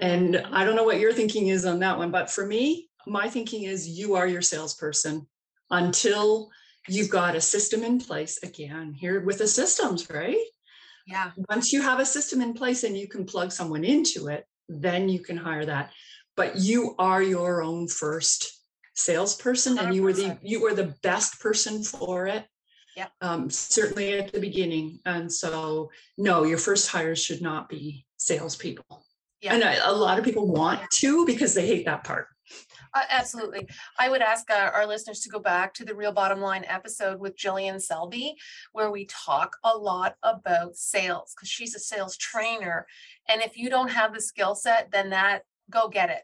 And 0.00 0.34
mm, 0.34 0.48
I 0.52 0.64
don't 0.64 0.76
know 0.76 0.84
what 0.84 0.98
your 1.00 1.12
thinking 1.12 1.48
is 1.48 1.64
on 1.64 1.78
that 1.80 1.98
one, 1.98 2.10
but 2.10 2.30
for 2.30 2.46
me, 2.46 2.88
my 3.06 3.28
thinking 3.28 3.64
is 3.64 3.88
you 3.88 4.14
are 4.16 4.26
your 4.26 4.42
salesperson 4.42 5.26
until 5.70 6.50
you've 6.88 7.10
got 7.10 7.36
a 7.36 7.40
system 7.40 7.82
in 7.84 7.98
place. 8.00 8.42
Again, 8.42 8.92
here 8.94 9.20
with 9.24 9.38
the 9.38 9.46
systems, 9.48 10.08
right? 10.10 10.36
yeah, 11.06 11.32
once 11.50 11.72
you 11.72 11.82
have 11.82 12.00
a 12.00 12.06
system 12.06 12.40
in 12.40 12.54
place 12.54 12.82
and 12.84 12.96
you 12.96 13.08
can 13.08 13.24
plug 13.26 13.52
someone 13.52 13.84
into 13.84 14.28
it, 14.28 14.46
then 14.68 15.08
you 15.08 15.20
can 15.20 15.36
hire 15.36 15.66
that. 15.66 15.92
But 16.36 16.56
you 16.56 16.94
are 16.98 17.22
your 17.22 17.62
own 17.62 17.88
first 17.88 18.63
salesperson 18.94 19.78
and 19.78 19.94
you 19.94 20.02
were 20.02 20.12
the 20.12 20.38
you 20.42 20.62
were 20.62 20.74
the 20.74 20.94
best 21.02 21.40
person 21.40 21.82
for 21.82 22.26
it. 22.26 22.44
Yep. 22.96 23.10
Um, 23.20 23.50
certainly 23.50 24.18
at 24.18 24.32
the 24.32 24.40
beginning. 24.40 25.00
And 25.04 25.32
so 25.32 25.90
no, 26.16 26.44
your 26.44 26.58
first 26.58 26.88
hires 26.88 27.22
should 27.22 27.42
not 27.42 27.68
be 27.68 28.06
salespeople. 28.18 29.04
Yeah. 29.40 29.54
And 29.54 29.64
a 29.64 29.92
lot 29.92 30.18
of 30.18 30.24
people 30.24 30.46
want 30.46 30.80
to 30.94 31.26
because 31.26 31.54
they 31.54 31.66
hate 31.66 31.84
that 31.86 32.04
part. 32.04 32.28
uh, 32.94 33.02
absolutely. 33.10 33.68
I 33.98 34.08
would 34.08 34.22
ask 34.22 34.50
uh, 34.50 34.70
our 34.72 34.86
listeners 34.86 35.20
to 35.20 35.28
go 35.28 35.38
back 35.38 35.74
to 35.74 35.84
the 35.84 35.94
Real 35.94 36.12
Bottom 36.12 36.40
Line 36.40 36.64
episode 36.66 37.18
with 37.18 37.36
Gillian 37.36 37.80
Selby, 37.80 38.36
where 38.72 38.90
we 38.90 39.06
talk 39.06 39.56
a 39.64 39.76
lot 39.76 40.14
about 40.22 40.76
sales 40.76 41.34
because 41.34 41.48
she's 41.48 41.74
a 41.74 41.80
sales 41.80 42.16
trainer. 42.16 42.86
And 43.28 43.42
if 43.42 43.56
you 43.56 43.68
don't 43.68 43.90
have 43.90 44.14
the 44.14 44.20
skill 44.20 44.54
set, 44.54 44.90
then 44.92 45.10
that 45.10 45.42
go 45.70 45.88
get 45.88 46.10
it. 46.10 46.22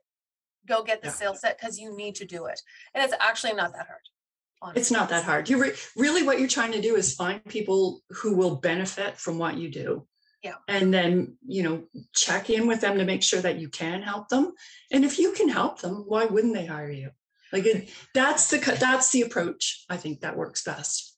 Go 0.66 0.82
get 0.82 1.02
the 1.02 1.08
Yeah. 1.08 1.14
sales 1.14 1.40
set 1.40 1.58
because 1.58 1.78
you 1.78 1.96
need 1.96 2.14
to 2.16 2.24
do 2.24 2.46
it. 2.46 2.60
And 2.94 3.02
it's 3.02 3.14
actually 3.20 3.54
not 3.54 3.72
that 3.72 3.86
hard. 3.86 4.76
It's 4.76 4.90
not 4.90 5.08
that 5.08 5.24
hard. 5.24 5.48
You 5.48 5.58
re- 5.62 5.74
really 5.96 6.22
what 6.22 6.38
you're 6.38 6.48
trying 6.48 6.72
to 6.72 6.82
do 6.82 6.94
is 6.96 7.14
find 7.14 7.42
people 7.46 8.02
who 8.10 8.34
will 8.36 8.56
benefit 8.56 9.16
from 9.16 9.38
what 9.38 9.56
you 9.56 9.70
do. 9.70 10.06
Yeah. 10.42 10.56
And 10.68 10.92
then, 10.92 11.36
you 11.46 11.62
know, 11.62 11.84
check 12.14 12.50
in 12.50 12.66
with 12.66 12.80
them 12.80 12.98
to 12.98 13.04
make 13.04 13.22
sure 13.22 13.40
that 13.40 13.58
you 13.58 13.68
can 13.68 14.02
help 14.02 14.28
them. 14.28 14.52
And 14.90 15.04
if 15.04 15.18
you 15.18 15.32
can 15.32 15.48
help 15.48 15.80
them, 15.80 16.04
why 16.06 16.26
wouldn't 16.26 16.54
they 16.54 16.66
hire 16.66 16.90
you? 16.90 17.10
Like 17.52 17.66
it, 17.66 17.90
that's 18.14 18.48
the 18.50 18.58
that's 18.58 19.10
the 19.10 19.22
approach 19.22 19.84
I 19.88 19.96
think 19.96 20.20
that 20.20 20.36
works 20.36 20.62
best. 20.62 21.09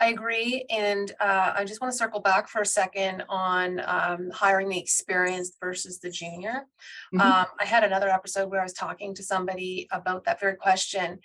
I 0.00 0.08
agree, 0.08 0.64
and 0.70 1.10
uh, 1.18 1.52
I 1.56 1.64
just 1.64 1.80
want 1.80 1.92
to 1.92 1.98
circle 1.98 2.20
back 2.20 2.48
for 2.48 2.60
a 2.62 2.66
second 2.66 3.24
on 3.28 3.80
um, 3.84 4.30
hiring 4.32 4.68
the 4.68 4.78
experienced 4.78 5.56
versus 5.60 5.98
the 5.98 6.10
junior. 6.10 6.66
Mhm. 7.12 7.20
Um, 7.20 7.46
I 7.58 7.64
had 7.64 7.82
another 7.82 8.08
episode 8.08 8.48
where 8.48 8.60
I 8.60 8.64
was 8.64 8.72
talking 8.74 9.14
to 9.16 9.24
somebody 9.24 9.88
about 9.90 10.24
that 10.24 10.38
very 10.38 10.54
question, 10.56 11.18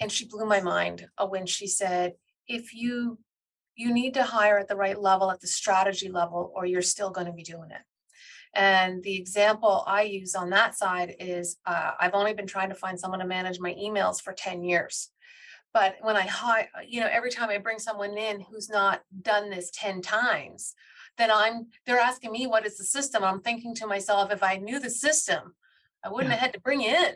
and 0.00 0.10
she 0.10 0.26
blew 0.26 0.46
my 0.46 0.60
mind 0.60 1.06
uh, 1.16 1.26
when 1.26 1.46
she 1.46 1.68
said, 1.68 2.14
"If 2.48 2.74
you 2.74 3.18
you 3.76 3.92
need 3.92 4.14
to 4.14 4.24
hire 4.24 4.58
at 4.58 4.66
the 4.66 4.74
right 4.74 5.00
level, 5.00 5.30
at 5.30 5.40
the 5.40 5.46
strategy 5.46 6.08
level, 6.08 6.52
or 6.56 6.66
you're 6.66 6.82
still 6.82 7.10
going 7.10 7.28
to 7.28 7.32
be 7.32 7.44
doing 7.44 7.70
it." 7.70 7.82
And 8.54 9.02
the 9.04 9.16
example 9.16 9.84
I 9.86 10.02
use 10.02 10.34
on 10.34 10.50
that 10.50 10.74
side 10.74 11.14
is 11.20 11.58
uh, 11.66 11.92
I've 12.00 12.14
only 12.14 12.34
been 12.34 12.46
trying 12.48 12.70
to 12.70 12.74
find 12.74 12.98
someone 12.98 13.20
to 13.20 13.26
manage 13.26 13.60
my 13.60 13.74
emails 13.74 14.20
for 14.20 14.32
10 14.32 14.64
years. 14.64 15.10
But 15.74 15.96
when 16.00 16.16
I 16.16 16.22
hire, 16.22 16.68
uh, 16.76 16.80
you 16.86 17.00
know, 17.00 17.08
every 17.10 17.30
time 17.30 17.50
I 17.50 17.58
bring 17.58 17.78
someone 17.78 18.16
in 18.16 18.40
who's 18.40 18.68
not 18.68 19.02
done 19.22 19.50
this 19.50 19.70
10 19.74 20.00
times, 20.02 20.74
then 21.18 21.30
I'm, 21.30 21.66
they're 21.84 21.98
asking 21.98 22.32
me, 22.32 22.46
what 22.46 22.66
is 22.66 22.78
the 22.78 22.84
system? 22.84 23.22
I'm 23.24 23.40
thinking 23.40 23.74
to 23.76 23.86
myself, 23.86 24.32
if 24.32 24.42
I 24.42 24.56
knew 24.56 24.80
the 24.80 24.90
system, 24.90 25.54
I 26.04 26.08
wouldn't 26.08 26.30
Yeah. 26.30 26.36
have 26.36 26.40
had 26.40 26.52
to 26.54 26.60
bring 26.60 26.80
you 26.80 26.90
in. 26.90 27.14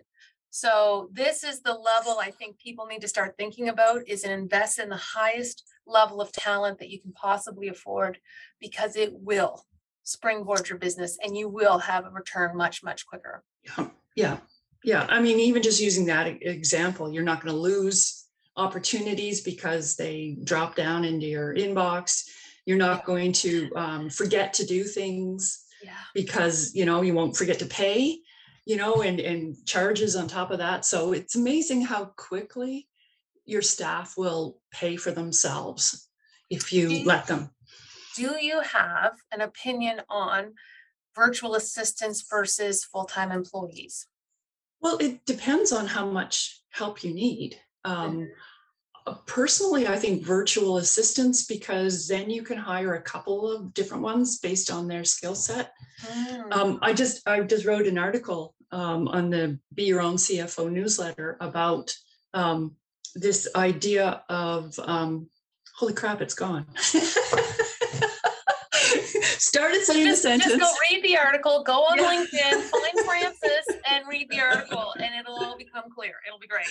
So 0.50 1.08
this 1.12 1.44
is 1.44 1.62
the 1.62 1.72
level 1.72 2.18
I 2.20 2.30
think 2.30 2.58
people 2.58 2.86
need 2.86 3.00
to 3.00 3.08
start 3.08 3.36
thinking 3.38 3.68
about 3.68 4.06
is 4.06 4.24
invest 4.24 4.78
in 4.78 4.90
the 4.90 4.96
highest 4.96 5.64
level 5.86 6.20
of 6.20 6.30
talent 6.32 6.78
that 6.80 6.90
you 6.90 7.00
can 7.00 7.12
possibly 7.12 7.68
afford 7.68 8.18
because 8.60 8.96
it 8.96 9.12
will 9.14 9.64
springboard 10.02 10.68
your 10.68 10.78
business 10.78 11.16
and 11.22 11.36
you 11.36 11.48
will 11.48 11.78
have 11.78 12.04
a 12.04 12.10
return 12.10 12.56
much, 12.56 12.82
much 12.82 13.06
quicker. 13.06 13.42
Yeah. 13.64 13.88
Yeah. 14.14 14.36
Yeah. 14.84 15.06
I 15.08 15.20
mean, 15.20 15.38
even 15.38 15.62
just 15.62 15.80
using 15.80 16.06
that 16.06 16.26
example, 16.26 17.10
you're 17.10 17.22
not 17.22 17.40
going 17.40 17.54
to 17.54 17.58
lose 17.58 18.21
opportunities 18.56 19.40
because 19.40 19.96
they 19.96 20.36
drop 20.44 20.74
down 20.76 21.04
into 21.04 21.26
your 21.26 21.54
inbox. 21.54 22.28
You're 22.66 22.78
not 22.78 23.04
going 23.04 23.32
to 23.34 23.70
um, 23.76 24.10
forget 24.10 24.54
to 24.54 24.66
do 24.66 24.84
things. 24.84 25.64
Yeah. 25.84 25.94
because 26.14 26.76
you 26.76 26.84
know 26.84 27.02
you 27.02 27.12
won't 27.12 27.36
forget 27.36 27.58
to 27.58 27.66
pay 27.66 28.20
you 28.64 28.76
know 28.76 29.02
and 29.02 29.18
and 29.18 29.56
charges 29.66 30.14
on 30.14 30.28
top 30.28 30.52
of 30.52 30.58
that 30.58 30.84
so 30.84 31.12
it's 31.12 31.34
amazing 31.34 31.82
how 31.82 32.04
quickly 32.16 32.86
your 33.46 33.62
staff 33.62 34.14
will 34.16 34.60
pay 34.70 34.94
for 34.94 35.10
themselves 35.10 36.08
if 36.50 36.72
you 36.72 36.88
you- 36.88 37.04
let 37.04 37.26
them 37.26 37.50
Do 38.14 38.36
you 38.40 38.60
have 38.60 39.14
an 39.32 39.40
opinion 39.40 40.02
on 40.08 40.54
virtual 41.16 41.56
assistants 41.56 42.24
versus 42.30 42.84
full-time 42.84 43.32
employees? 43.32 44.06
well 44.80 44.98
it 44.98 45.24
depends 45.26 45.72
on 45.72 45.88
how 45.88 46.06
much 46.06 46.62
help 46.70 47.02
you 47.02 47.12
need 47.12 47.58
um, 47.84 48.28
personally 49.26 49.86
i 49.88 49.96
think 49.96 50.22
virtual 50.24 50.76
assistants 50.76 51.44
because 51.46 52.06
then 52.06 52.30
you 52.30 52.42
can 52.42 52.56
hire 52.56 52.94
a 52.94 53.02
couple 53.02 53.50
of 53.50 53.74
different 53.74 54.02
ones 54.02 54.38
based 54.38 54.70
on 54.70 54.86
their 54.88 55.04
skill 55.04 55.34
set 55.34 55.72
Mm, 56.02 56.52
Um, 56.52 56.78
I 56.82 56.92
just 56.94 57.22
I 57.28 57.40
just 57.42 57.64
wrote 57.64 57.86
an 57.86 57.96
article 57.96 58.54
um, 58.72 59.06
on 59.06 59.30
the 59.30 59.56
Be 59.72 59.84
Your 59.84 60.00
Own 60.00 60.16
CFO 60.16 60.68
newsletter 60.68 61.36
about 61.40 61.94
um, 62.34 62.74
this 63.14 63.46
idea 63.54 64.24
of 64.28 64.76
um, 64.80 65.28
holy 65.78 65.92
crap, 65.94 66.20
it's 66.20 66.34
gone. 66.34 66.66
Started 69.38 69.82
saying 69.84 70.06
Just, 70.06 70.24
a 70.24 70.28
just 70.38 70.42
sentence. 70.42 70.60
go 70.62 70.72
read 70.90 71.04
the 71.04 71.16
article, 71.18 71.62
go 71.62 71.82
on 71.84 71.98
Yeah. 71.98 72.10
LinkedIn, 72.10 72.62
find 72.62 72.98
Frances 73.06 73.66
and 73.90 74.06
read 74.08 74.28
the 74.30 74.40
article 74.40 74.94
and 74.98 75.14
it'll 75.14 75.36
all 75.36 75.56
become 75.58 75.84
clear. 75.94 76.14
It'll 76.26 76.38
be 76.38 76.48
great. 76.48 76.66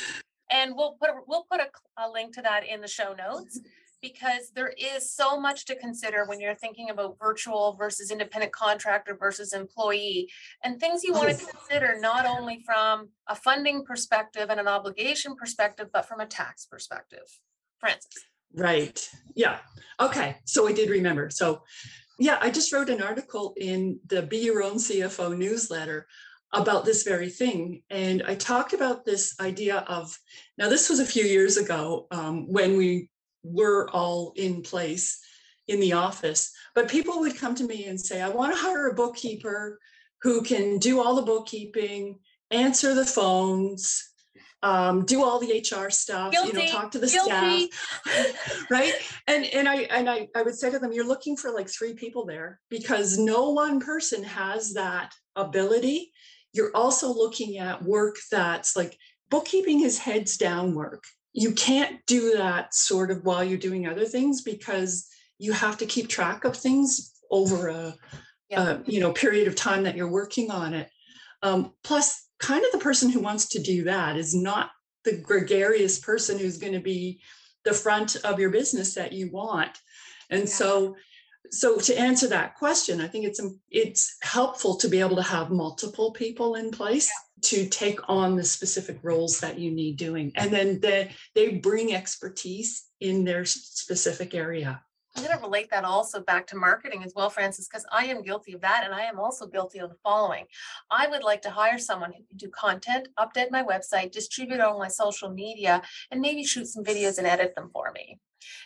And 0.51 0.75
we'll 0.75 0.97
put, 0.99 1.09
a 1.09 1.13
we'll 1.27 1.45
put 1.49 1.61
a, 1.61 1.67
a 1.97 2.09
link 2.09 2.33
to 2.35 2.41
that 2.41 2.67
in 2.67 2.81
the 2.81 2.87
show 2.87 3.13
notes 3.13 3.59
because 4.01 4.51
there 4.55 4.73
is 4.77 5.13
so 5.13 5.39
much 5.39 5.65
to 5.65 5.75
consider 5.75 6.25
when 6.25 6.39
you're 6.39 6.55
thinking 6.55 6.89
about 6.89 7.17
virtual 7.19 7.75
versus 7.77 8.11
independent 8.11 8.51
contractor 8.51 9.15
versus 9.15 9.53
employee 9.53 10.27
and 10.63 10.79
things 10.79 11.03
you 11.03 11.13
want 11.13 11.29
to 11.29 11.45
consider 11.45 11.97
not 11.99 12.25
only 12.25 12.63
from 12.65 13.09
a 13.27 13.35
funding 13.35 13.85
perspective 13.85 14.49
and 14.49 14.59
an 14.59 14.67
obligation 14.67 15.35
perspective, 15.35 15.87
but 15.93 16.07
from 16.07 16.19
a 16.19 16.25
tax 16.25 16.65
perspective. 16.65 17.23
Frances. 17.79 18.11
Right. 18.53 19.09
Yeah. 19.35 19.59
Okay. 19.99 20.37
So 20.45 20.67
I 20.67 20.73
did 20.73 20.89
remember. 20.89 21.29
So, 21.29 21.61
yeah, 22.19 22.37
I 22.41 22.49
just 22.49 22.73
wrote 22.73 22.89
an 22.89 23.01
article 23.01 23.53
in 23.57 23.99
the 24.07 24.21
Be 24.23 24.37
Your 24.37 24.61
Own 24.61 24.75
CFO 24.75 25.37
newsletter 25.37 26.07
about 26.53 26.85
this 26.85 27.03
very 27.03 27.29
thing. 27.29 27.81
And 27.89 28.23
I 28.27 28.35
talked 28.35 28.73
about 28.73 29.05
this 29.05 29.35
idea 29.39 29.77
of 29.87 30.17
now, 30.57 30.69
this 30.69 30.89
was 30.89 30.99
a 30.99 31.05
few 31.05 31.23
years 31.23 31.57
ago 31.57 32.07
um, 32.11 32.51
when 32.51 32.77
we 32.77 33.09
were 33.43 33.89
all 33.91 34.33
in 34.35 34.61
place 34.61 35.19
in 35.67 35.79
the 35.79 35.93
office, 35.93 36.51
but 36.75 36.89
people 36.89 37.19
would 37.19 37.37
come 37.37 37.55
to 37.55 37.63
me 37.63 37.85
and 37.85 37.99
say, 37.99 38.21
I 38.21 38.29
want 38.29 38.53
to 38.53 38.61
hire 38.61 38.87
a 38.87 38.93
bookkeeper 38.93 39.79
who 40.21 40.41
can 40.41 40.77
do 40.77 41.01
all 41.01 41.15
the 41.15 41.21
bookkeeping, 41.21 42.19
answer 42.51 42.93
the 42.93 43.05
phones. 43.05 44.07
Um, 44.63 45.05
do 45.05 45.23
all 45.23 45.39
the 45.39 45.57
HR 45.57 45.89
stuff, 45.89 46.33
you 46.33 46.53
know, 46.53 46.67
talk 46.67 46.91
to 46.91 46.99
the 46.99 47.07
staff 47.07 47.67
right 48.69 48.93
and 49.25 49.43
and 49.45 49.67
i 49.67 49.77
and 49.77 50.07
I, 50.07 50.27
I 50.35 50.43
would 50.43 50.53
say 50.53 50.69
to 50.69 50.77
them 50.77 50.93
you're 50.93 51.03
looking 51.03 51.35
for 51.35 51.49
like 51.49 51.67
three 51.67 51.95
people 51.95 52.27
there 52.27 52.59
because 52.69 53.17
no 53.17 53.49
one 53.49 53.79
person 53.79 54.23
has 54.23 54.73
that 54.73 55.15
ability 55.35 56.11
you're 56.53 56.75
also 56.75 57.13
looking 57.13 57.57
at 57.57 57.83
work 57.83 58.17
that's 58.31 58.75
like 58.75 58.97
bookkeeping 59.29 59.81
is 59.81 59.97
heads 59.97 60.37
down 60.37 60.75
work. 60.75 61.03
You 61.33 61.53
can't 61.53 61.99
do 62.07 62.35
that 62.37 62.73
sort 62.75 63.09
of 63.11 63.23
while 63.23 63.43
you're 63.43 63.57
doing 63.57 63.87
other 63.87 64.05
things 64.05 64.41
because 64.41 65.07
you 65.39 65.53
have 65.53 65.77
to 65.77 65.85
keep 65.85 66.09
track 66.09 66.43
of 66.43 66.55
things 66.55 67.13
over 67.31 67.69
a, 67.69 67.95
Yeah. 68.49 68.69
a 68.71 68.83
you 68.85 68.99
know 68.99 69.13
period 69.13 69.47
of 69.47 69.55
time 69.55 69.83
that 69.83 69.95
you're 69.95 70.11
working 70.11 70.51
on 70.51 70.73
it. 70.73 70.89
Um, 71.41 71.73
plus, 71.83 72.27
kind 72.39 72.65
of 72.65 72.71
the 72.71 72.77
person 72.79 73.09
who 73.09 73.19
wants 73.21 73.47
to 73.49 73.59
do 73.61 73.83
that 73.85 74.17
is 74.17 74.35
not 74.35 74.71
the 75.05 75.17
gregarious 75.17 75.99
person 75.99 76.37
who's 76.37 76.57
going 76.57 76.73
to 76.73 76.79
be 76.79 77.21
the 77.63 77.73
front 77.73 78.17
of 78.23 78.39
your 78.39 78.49
business 78.49 78.93
that 78.95 79.13
you 79.13 79.31
want. 79.31 79.77
And 80.29 80.41
Yeah. 80.41 80.47
so 80.47 80.95
so 81.51 81.77
to 81.77 81.99
answer 81.99 82.27
that 82.27 82.55
question, 82.55 83.01
I 83.01 83.07
think 83.07 83.25
it's 83.25 83.41
it's 83.69 84.17
helpful 84.21 84.75
to 84.77 84.87
be 84.87 84.99
able 84.99 85.17
to 85.17 85.21
have 85.21 85.51
multiple 85.51 86.11
people 86.11 86.55
in 86.55 86.71
place 86.71 87.11
to 87.43 87.67
take 87.67 87.99
on 88.07 88.35
the 88.35 88.43
specific 88.43 88.99
roles 89.03 89.39
that 89.41 89.59
you 89.59 89.71
need 89.71 89.97
doing, 89.97 90.31
and 90.35 90.51
then 90.51 90.79
they 90.79 91.11
they 91.35 91.55
bring 91.55 91.93
expertise 91.93 92.85
in 93.01 93.25
their 93.25 93.43
specific 93.45 94.33
area. 94.33 94.81
I'm 95.15 95.23
going 95.25 95.37
to 95.37 95.43
relate 95.43 95.69
that 95.71 95.83
also 95.83 96.21
back 96.21 96.47
to 96.47 96.55
marketing 96.55 97.03
as 97.03 97.11
well, 97.13 97.29
Frances, 97.29 97.67
because 97.67 97.85
I 97.91 98.05
am 98.05 98.21
guilty 98.21 98.53
of 98.53 98.61
that. 98.61 98.83
And 98.85 98.93
I 98.93 99.01
am 99.01 99.19
also 99.19 99.45
guilty 99.45 99.79
of 99.79 99.89
the 99.89 99.97
following. 100.03 100.45
I 100.89 101.07
would 101.07 101.21
like 101.21 101.41
to 101.41 101.49
hire 101.49 101.77
someone 101.77 102.13
who 102.13 102.23
can 102.23 102.37
do 102.37 102.47
content, 102.47 103.09
update 103.19 103.51
my 103.51 103.61
website, 103.61 104.13
distribute 104.13 104.61
on 104.61 104.79
my 104.79 104.87
social 104.87 105.29
media, 105.29 105.81
and 106.11 106.21
maybe 106.21 106.45
shoot 106.45 106.67
some 106.67 106.85
videos 106.85 107.17
and 107.17 107.27
edit 107.27 107.55
them 107.55 107.69
for 107.73 107.91
me. 107.91 108.19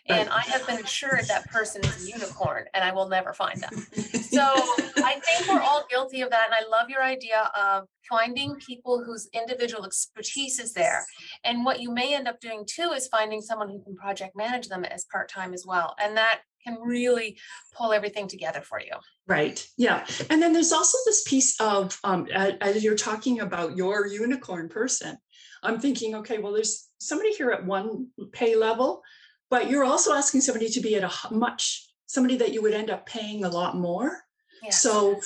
And 0.07 0.29
I 0.29 0.41
have 0.41 0.65
been 0.67 0.83
assured 0.83 1.25
that 1.27 1.49
person 1.49 1.83
is 1.83 2.05
a 2.05 2.11
unicorn 2.11 2.65
and 2.73 2.83
I 2.83 2.93
will 2.93 3.09
never 3.09 3.33
find 3.33 3.59
them. 3.61 3.87
So 4.21 4.41
I 4.97 5.19
think 5.19 5.49
we're 5.49 5.61
all 5.61 5.85
guilty 5.89 6.21
of 6.21 6.29
that. 6.29 6.47
And 6.47 6.55
I 6.55 6.69
love 6.69 6.89
your 6.89 7.03
idea 7.03 7.49
of 7.57 7.85
finding 8.09 8.55
people 8.55 9.03
whose 9.03 9.27
individual 9.33 9.85
expertise 9.85 10.59
is 10.59 10.73
there. 10.73 11.05
And 11.43 11.65
what 11.65 11.81
you 11.81 11.91
may 11.91 12.13
end 12.15 12.27
up 12.27 12.39
doing 12.39 12.65
too 12.67 12.91
is 12.95 13.07
finding 13.07 13.41
someone 13.41 13.69
who 13.69 13.81
can 13.83 13.95
project 13.95 14.35
manage 14.35 14.67
them 14.67 14.85
as 14.85 15.05
part-time 15.11 15.53
as 15.53 15.65
well. 15.65 15.95
And 15.99 16.17
that 16.17 16.41
can 16.65 16.77
really 16.81 17.37
pull 17.75 17.93
everything 17.93 18.27
together 18.27 18.61
for 18.61 18.79
you. 18.79 18.93
Right. 19.27 19.65
Yeah. 19.77 20.05
And 20.29 20.41
then 20.41 20.53
there's 20.53 20.71
also 20.71 20.97
this 21.05 21.23
piece 21.23 21.59
of 21.59 21.97
um, 22.03 22.27
as 22.33 22.83
you're 22.83 22.95
talking 22.95 23.39
about 23.39 23.77
your 23.77 24.07
unicorn 24.07 24.69
person, 24.69 25.17
I'm 25.63 25.79
thinking, 25.79 26.15
okay, 26.15 26.37
well, 26.37 26.53
there's 26.53 26.89
somebody 26.99 27.33
here 27.33 27.51
at 27.51 27.65
one 27.65 28.07
pay 28.31 28.55
level, 28.55 29.01
but 29.49 29.69
you're 29.69 29.83
also 29.83 30.13
asking 30.13 30.41
somebody 30.41 30.69
to 30.69 30.81
be 30.81 30.95
at 30.95 31.03
a 31.03 31.33
much 31.33 31.87
somebody 32.07 32.37
that 32.37 32.53
you 32.53 32.61
would 32.61 32.73
end 32.73 32.89
up 32.89 33.05
paying 33.05 33.43
a 33.43 33.49
lot 33.49 33.75
more. 33.75 34.21
Yes. 34.63 34.81
So 34.81 35.19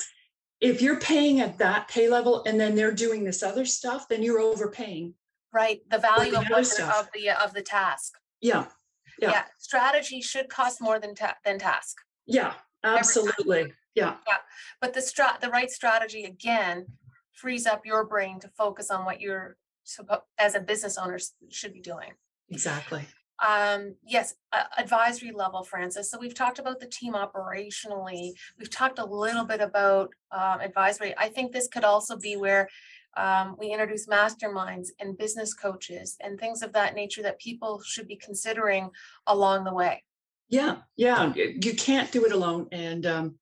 if 0.60 0.82
you're 0.82 0.98
paying 0.98 1.40
at 1.40 1.58
that 1.58 1.88
pay 1.88 2.08
level 2.08 2.42
and 2.44 2.58
then 2.58 2.74
they're 2.74 2.92
doing 2.92 3.24
this 3.24 3.42
other 3.42 3.64
stuff, 3.64 4.08
then 4.08 4.22
you're 4.22 4.40
overpaying. 4.40 5.14
Right, 5.52 5.80
the 5.90 5.98
value 5.98 6.32
the 6.32 6.58
of 6.58 6.66
stuff. 6.66 7.00
of 7.00 7.08
the, 7.12 7.30
of 7.30 7.54
the 7.54 7.62
task. 7.62 8.14
Yeah. 8.40 8.66
Yeah. 9.20 9.30
Yeah, 9.30 9.44
strategy 9.58 10.20
should 10.20 10.48
cost 10.48 10.80
more 10.80 10.98
than 10.98 11.14
ta- 11.14 11.36
than 11.44 11.58
task. 11.58 11.96
Yeah. 12.26 12.54
Absolutely. 12.82 13.72
Yeah. 13.94 14.16
Yeah. 14.26 14.36
But 14.80 14.94
the 14.94 15.00
strat, 15.00 15.40
the 15.40 15.50
right 15.50 15.70
strategy 15.70 16.24
again 16.24 16.86
frees 17.32 17.66
up 17.66 17.84
your 17.84 18.06
brain 18.06 18.40
to 18.40 18.48
focus 18.48 18.90
on 18.90 19.04
what 19.04 19.20
you're 19.20 19.56
as 20.38 20.54
a 20.54 20.60
business 20.60 20.96
owner 20.96 21.18
should 21.50 21.72
be 21.72 21.80
doing. 21.80 22.12
Exactly. 22.48 23.06
Um, 23.46 23.94
yes, 24.06 24.34
uh, 24.52 24.64
advisory 24.76 25.32
level, 25.32 25.64
Frances. 25.64 26.10
So 26.10 26.18
we've 26.18 26.34
talked 26.34 26.58
about 26.58 26.78
the 26.78 26.86
team 26.86 27.14
operationally. 27.14 28.32
We've 28.58 28.70
talked 28.70 28.98
a 28.98 29.04
little 29.04 29.44
bit 29.44 29.60
about 29.60 30.10
um, 30.30 30.60
advisory. 30.60 31.14
I 31.16 31.28
think 31.28 31.52
this 31.52 31.68
could 31.68 31.84
also 31.84 32.16
be 32.16 32.36
where 32.36 32.68
um, 33.16 33.56
we 33.58 33.72
introduce 33.72 34.06
masterminds 34.06 34.88
and 35.00 35.18
business 35.18 35.54
coaches 35.54 36.16
and 36.20 36.38
things 36.38 36.62
of 36.62 36.72
that 36.74 36.94
nature 36.94 37.22
that 37.22 37.40
people 37.40 37.80
should 37.82 38.06
be 38.06 38.16
considering 38.16 38.90
along 39.26 39.64
the 39.64 39.74
way. 39.74 40.04
Yeah, 40.48 40.78
yeah, 40.96 41.32
you 41.34 41.74
can't 41.74 42.10
do 42.10 42.24
it 42.24 42.32
alone. 42.32 42.68
And, 42.72 43.06
um, 43.06 43.34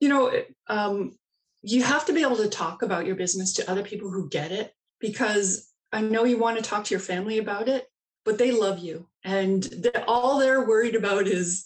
you 0.00 0.08
know, 0.08 0.32
um, 0.68 1.16
you 1.62 1.82
have 1.82 2.04
to 2.06 2.12
be 2.12 2.22
able 2.22 2.36
to 2.36 2.48
talk 2.48 2.82
about 2.82 3.06
your 3.06 3.16
business 3.16 3.54
to 3.54 3.70
other 3.70 3.82
people 3.82 4.10
who 4.10 4.28
get 4.28 4.52
it 4.52 4.74
because 5.00 5.70
I 5.92 6.02
know 6.02 6.24
you 6.24 6.38
want 6.38 6.58
to 6.58 6.62
talk 6.62 6.84
to 6.84 6.94
your 6.94 7.00
family 7.00 7.38
about 7.38 7.68
it, 7.68 7.86
but 8.24 8.38
they 8.38 8.50
love 8.50 8.78
you. 8.78 9.08
And 9.24 9.62
they- 9.62 10.04
all 10.06 10.38
they're 10.38 10.66
worried 10.66 10.94
about 10.94 11.26
is, 11.26 11.64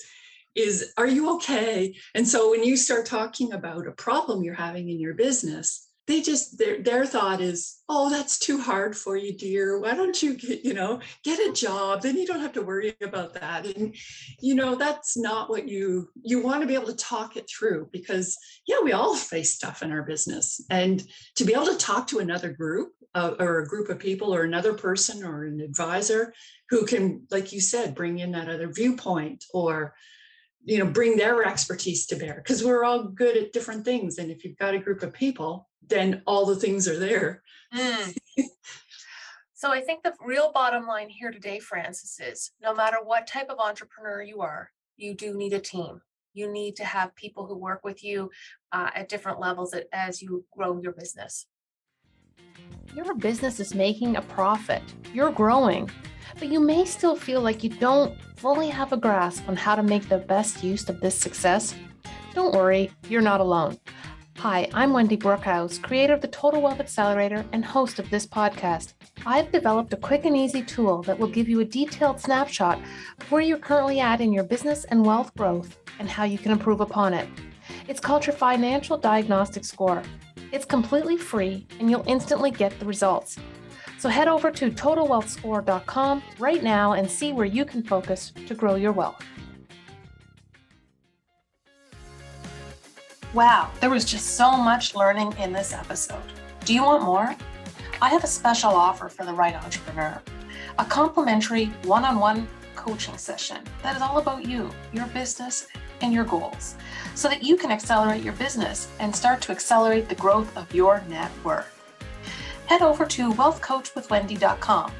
is 0.55 0.93
are 0.97 1.07
you 1.07 1.35
okay? 1.37 1.95
And 2.15 2.27
so 2.27 2.51
when 2.51 2.65
you 2.65 2.77
start 2.77 3.07
talking 3.07 3.53
about 3.53 3.87
a 3.87 3.93
problem 3.93 4.43
you're 4.43 4.55
having 4.55 4.89
in 4.89 4.99
your 4.99 5.15
business, 5.15 5.87
they 6.07 6.23
just 6.23 6.57
their 6.57 6.81
their 6.83 7.05
thought 7.05 7.41
is, 7.41 7.79
oh, 7.89 8.09
that's 8.09 8.39
too 8.39 8.61
hard 8.61 8.97
for 8.97 9.17
you, 9.17 9.37
dear. 9.37 9.81
Why 9.81 9.95
don't 9.95 10.23
you 10.23 10.35
get, 10.35 10.65
you 10.65 10.73
know, 10.73 11.01
get 11.25 11.41
a 11.41 11.53
job? 11.53 12.03
Then 12.03 12.17
you 12.17 12.27
don't 12.27 12.41
have 12.41 12.53
to 12.53 12.63
worry 12.63 12.95
about 13.03 13.35
that. 13.35 13.67
And 13.67 13.95
you 14.41 14.55
know 14.55 14.77
that's 14.77 15.17
not 15.17 15.51
what 15.51 15.69
you 15.69 16.09
you 16.23 16.43
want 16.43 16.61
to 16.61 16.67
be 16.67 16.75
able 16.75 16.87
to 16.87 16.97
talk 16.97 17.37
it 17.37 17.49
through 17.51 17.89
because 17.93 18.37
yeah 18.67 18.77
we 18.83 18.93
all 18.93 19.17
face 19.17 19.55
stuff 19.55 19.83
in 19.83 19.91
our 19.91 20.03
business 20.03 20.61
and 20.71 21.03
to 21.35 21.45
be 21.45 21.53
able 21.53 21.67
to 21.67 21.77
talk 21.77 22.07
to 22.09 22.21
another 22.21 22.53
group 22.53 22.93
uh, 23.15 23.35
or 23.39 23.61
a 23.61 23.67
group 23.67 23.89
of 23.89 23.99
people 23.99 24.35
or 24.35 24.43
another 24.43 24.75
person 24.75 25.25
or 25.25 25.45
an 25.45 25.61
advisor 25.61 26.33
who 26.71 26.85
can 26.85 27.27
like 27.31 27.53
you 27.53 27.61
said 27.61 27.95
bring 27.95 28.19
in 28.19 28.33
that 28.33 28.49
other 28.49 28.69
viewpoint 28.73 29.45
or 29.53 29.95
you 30.65 30.79
know 30.79 30.87
bring 30.87 31.17
their 31.17 31.45
expertise 31.45 32.07
to 32.07 32.17
bear 32.17 32.37
because 32.37 32.65
we're 32.65 32.85
all 32.85 33.05
good 33.05 33.37
at 33.37 33.53
different 33.53 33.85
things 33.85 34.19
and 34.19 34.31
if 34.31 34.45
you've 34.45 34.59
got 34.59 34.75
a 34.75 34.79
group 34.79 35.03
of 35.03 35.13
people 35.13 35.69
then 35.87 36.23
all 36.27 36.45
the 36.47 36.57
things 36.57 36.89
are 36.89 36.99
there 36.99 37.43
Mm. 37.75 38.17
So 39.59 39.73
I 39.73 39.81
think 39.81 40.03
the 40.03 40.13
real 40.21 40.53
bottom 40.53 40.87
line 40.87 41.09
here 41.09 41.31
today, 41.31 41.61
Frances, 41.61 42.21
is 42.23 42.53
no 42.61 42.75
matter 42.75 42.99
what 43.03 43.27
type 43.27 43.49
of 43.49 43.59
entrepreneur 43.59 44.21
you 44.21 44.43
are, 44.43 44.71
you 44.99 45.15
do 45.15 45.35
need 45.35 45.55
a 45.55 45.59
team. 45.59 46.03
You 46.35 46.53
need 46.53 46.77
to 46.77 46.85
have 46.85 47.17
people 47.17 47.47
who 47.47 47.57
work 47.57 47.83
with 47.83 48.05
you 48.05 48.31
uh, 48.73 48.91
at 48.95 49.09
different 49.09 49.41
levels 49.41 49.75
as 49.95 50.21
you 50.21 50.45
grow 50.55 50.79
your 50.83 50.93
business. 50.93 51.47
Your 52.97 53.15
business 53.15 53.61
is 53.61 53.75
making 53.75 54.17
a 54.17 54.23
profit, 54.23 54.83
you're 55.13 55.31
growing, 55.31 55.91
but 56.39 56.49
you 56.49 56.59
may 56.59 56.87
still 56.87 57.15
feel 57.15 57.43
like 57.43 57.63
you 57.63 57.69
don't 57.69 58.19
fully 58.37 58.71
have 58.71 58.95
a 58.95 58.97
grasp 58.97 59.47
on 59.51 59.55
how 59.55 59.75
to 59.75 59.83
make 59.83 60.09
the 60.09 60.17
best 60.17 60.65
use 60.65 60.89
of 60.89 61.03
this 61.03 61.15
success. 61.15 61.75
Don't 62.33 62.55
worry, 62.55 62.91
you're 63.11 63.21
not 63.21 63.43
alone. 63.43 63.77
Hi, 64.39 64.67
I'm 64.73 64.95
Wendy 64.95 65.15
Brookhouse, 65.15 65.81
creator 65.83 66.15
of 66.15 66.23
the 66.23 66.29
Total 66.29 66.63
Wealth 66.63 66.81
Accelerator 66.81 67.45
and 67.53 67.63
host 67.63 67.99
of 67.99 68.09
this 68.09 68.27
podcast. 68.27 68.95
I've 69.27 69.53
developed 69.53 69.93
a 69.93 69.99
quick 69.99 70.25
and 70.25 70.35
easy 70.35 70.63
tool 70.63 71.03
that 71.03 71.19
will 71.19 71.29
give 71.29 71.51
you 71.51 71.61
a 71.61 71.67
detailed 71.67 72.19
snapshot 72.19 72.81
of 73.21 73.31
where 73.31 73.43
you're 73.43 73.59
currently 73.59 74.01
at 74.01 74.23
in 74.23 74.33
your 74.33 74.45
business 74.45 74.85
and 74.85 75.05
wealth 75.05 75.35
growth 75.37 75.77
and 75.99 76.09
how 76.09 76.25
you 76.25 76.39
can 76.39 76.53
improve 76.53 76.81
upon 76.81 77.13
it. 77.13 77.29
It's 77.89 78.01
called 78.01 78.25
your 78.25 78.37
Financial 78.37 78.97
Diagnostic 78.97 79.67
Score. 79.67 80.03
It's 80.53 80.65
completely 80.65 81.17
free 81.17 81.67
and 81.79 81.91
you'll 81.91 82.05
instantly 82.07 82.51
get 82.51 82.79
the 82.79 82.87
results. 82.87 83.39
So 83.99 84.09
head 84.09 84.29
over 84.29 84.51
to 84.51 84.71
totalwealthscore.com 84.71 86.23
right 86.39 86.63
now 86.63 86.93
and 86.93 87.11
see 87.11 87.33
where 87.33 87.47
you 87.47 87.65
can 87.65 87.83
focus 87.83 88.33
to 88.47 88.55
grow 88.55 88.75
your 88.75 88.93
wealth. 88.93 89.23
Wow, 93.35 93.71
there 93.81 93.91
was 93.91 94.05
just 94.05 94.37
so 94.37 94.57
much 94.57 94.95
learning 94.95 95.35
in 95.39 95.53
this 95.53 95.73
episode. 95.73 96.23
Do 96.65 96.75
you 96.75 96.85
want 96.85 97.03
more? 97.03 97.35
I 98.01 98.09
have 98.11 98.25
a 98.25 98.29
special 98.29 98.71
offer 98.71 99.09
for 99.09 99.25
the 99.25 99.33
right 99.33 99.55
entrepreneur 99.55 100.23
a 100.79 100.85
complimentary 100.85 101.67
one 101.85 102.05
on 102.05 102.19
one 102.19 102.47
coaching 102.75 103.17
session 103.17 103.59
that 103.83 103.97
is 103.97 104.03
all 104.03 104.19
about 104.19 104.45
you, 104.45 104.71
your 104.93 105.07
business, 105.09 105.67
and 106.01 106.13
your 106.13 106.25
goals 106.25 106.75
so 107.15 107.29
that 107.29 107.43
you 107.43 107.57
can 107.57 107.71
accelerate 107.71 108.23
your 108.23 108.35
business 108.35 108.89
and 109.01 109.15
start 109.15 109.41
to 109.43 109.53
accelerate 109.53 110.09
the 110.09 110.15
growth 110.15 110.55
of 110.57 110.73
your 110.75 111.03
net 111.09 111.31
worth. 111.43 111.73
Head 112.67 112.83
over 112.83 113.07
to 113.07 113.33
wealthcoachwithwendy.com. 113.33 114.93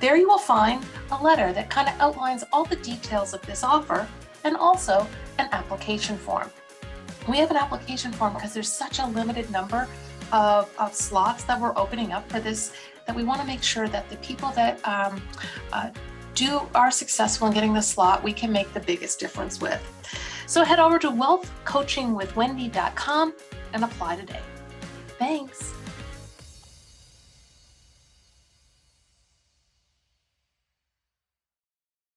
There 0.00 0.16
you 0.16 0.28
will 0.28 0.38
find 0.38 0.84
a 1.10 1.22
letter 1.22 1.52
that 1.52 1.70
kind 1.70 1.88
of 1.88 1.94
outlines 2.00 2.44
all 2.52 2.64
the 2.64 2.76
details 2.76 3.34
of 3.34 3.42
this 3.42 3.62
offer 3.62 4.06
and 4.42 4.56
also 4.56 5.06
an 5.38 5.48
application 5.52 6.18
form. 6.18 6.50
We 7.28 7.38
have 7.38 7.50
an 7.50 7.56
application 7.56 8.12
form 8.12 8.34
because 8.34 8.52
there's 8.52 8.70
such 8.70 8.98
a 8.98 9.06
limited 9.06 9.50
number 9.50 9.88
of, 10.32 10.70
of 10.78 10.94
slots 10.94 11.44
that 11.44 11.60
we're 11.60 11.76
opening 11.76 12.12
up 12.12 12.28
for 12.30 12.40
this 12.40 12.72
that 13.06 13.14
we 13.14 13.22
want 13.22 13.40
to 13.40 13.46
make 13.46 13.62
sure 13.62 13.88
that 13.88 14.08
the 14.08 14.16
people 14.16 14.50
that 14.50 14.86
um, 14.86 15.22
uh, 15.72 15.90
do 16.34 16.62
are 16.74 16.90
successful 16.90 17.46
in 17.46 17.54
getting 17.54 17.72
the 17.72 17.82
slot, 17.82 18.22
we 18.22 18.32
can 18.32 18.50
make 18.50 18.72
the 18.74 18.80
biggest 18.80 19.20
difference 19.20 19.60
with. 19.60 19.80
So 20.46 20.64
head 20.64 20.80
over 20.80 20.98
to 20.98 21.10
wealthcoachingwithwendy.com 21.10 23.34
and 23.72 23.84
apply 23.84 24.16
today. 24.16 24.40
Thanks. 25.18 25.72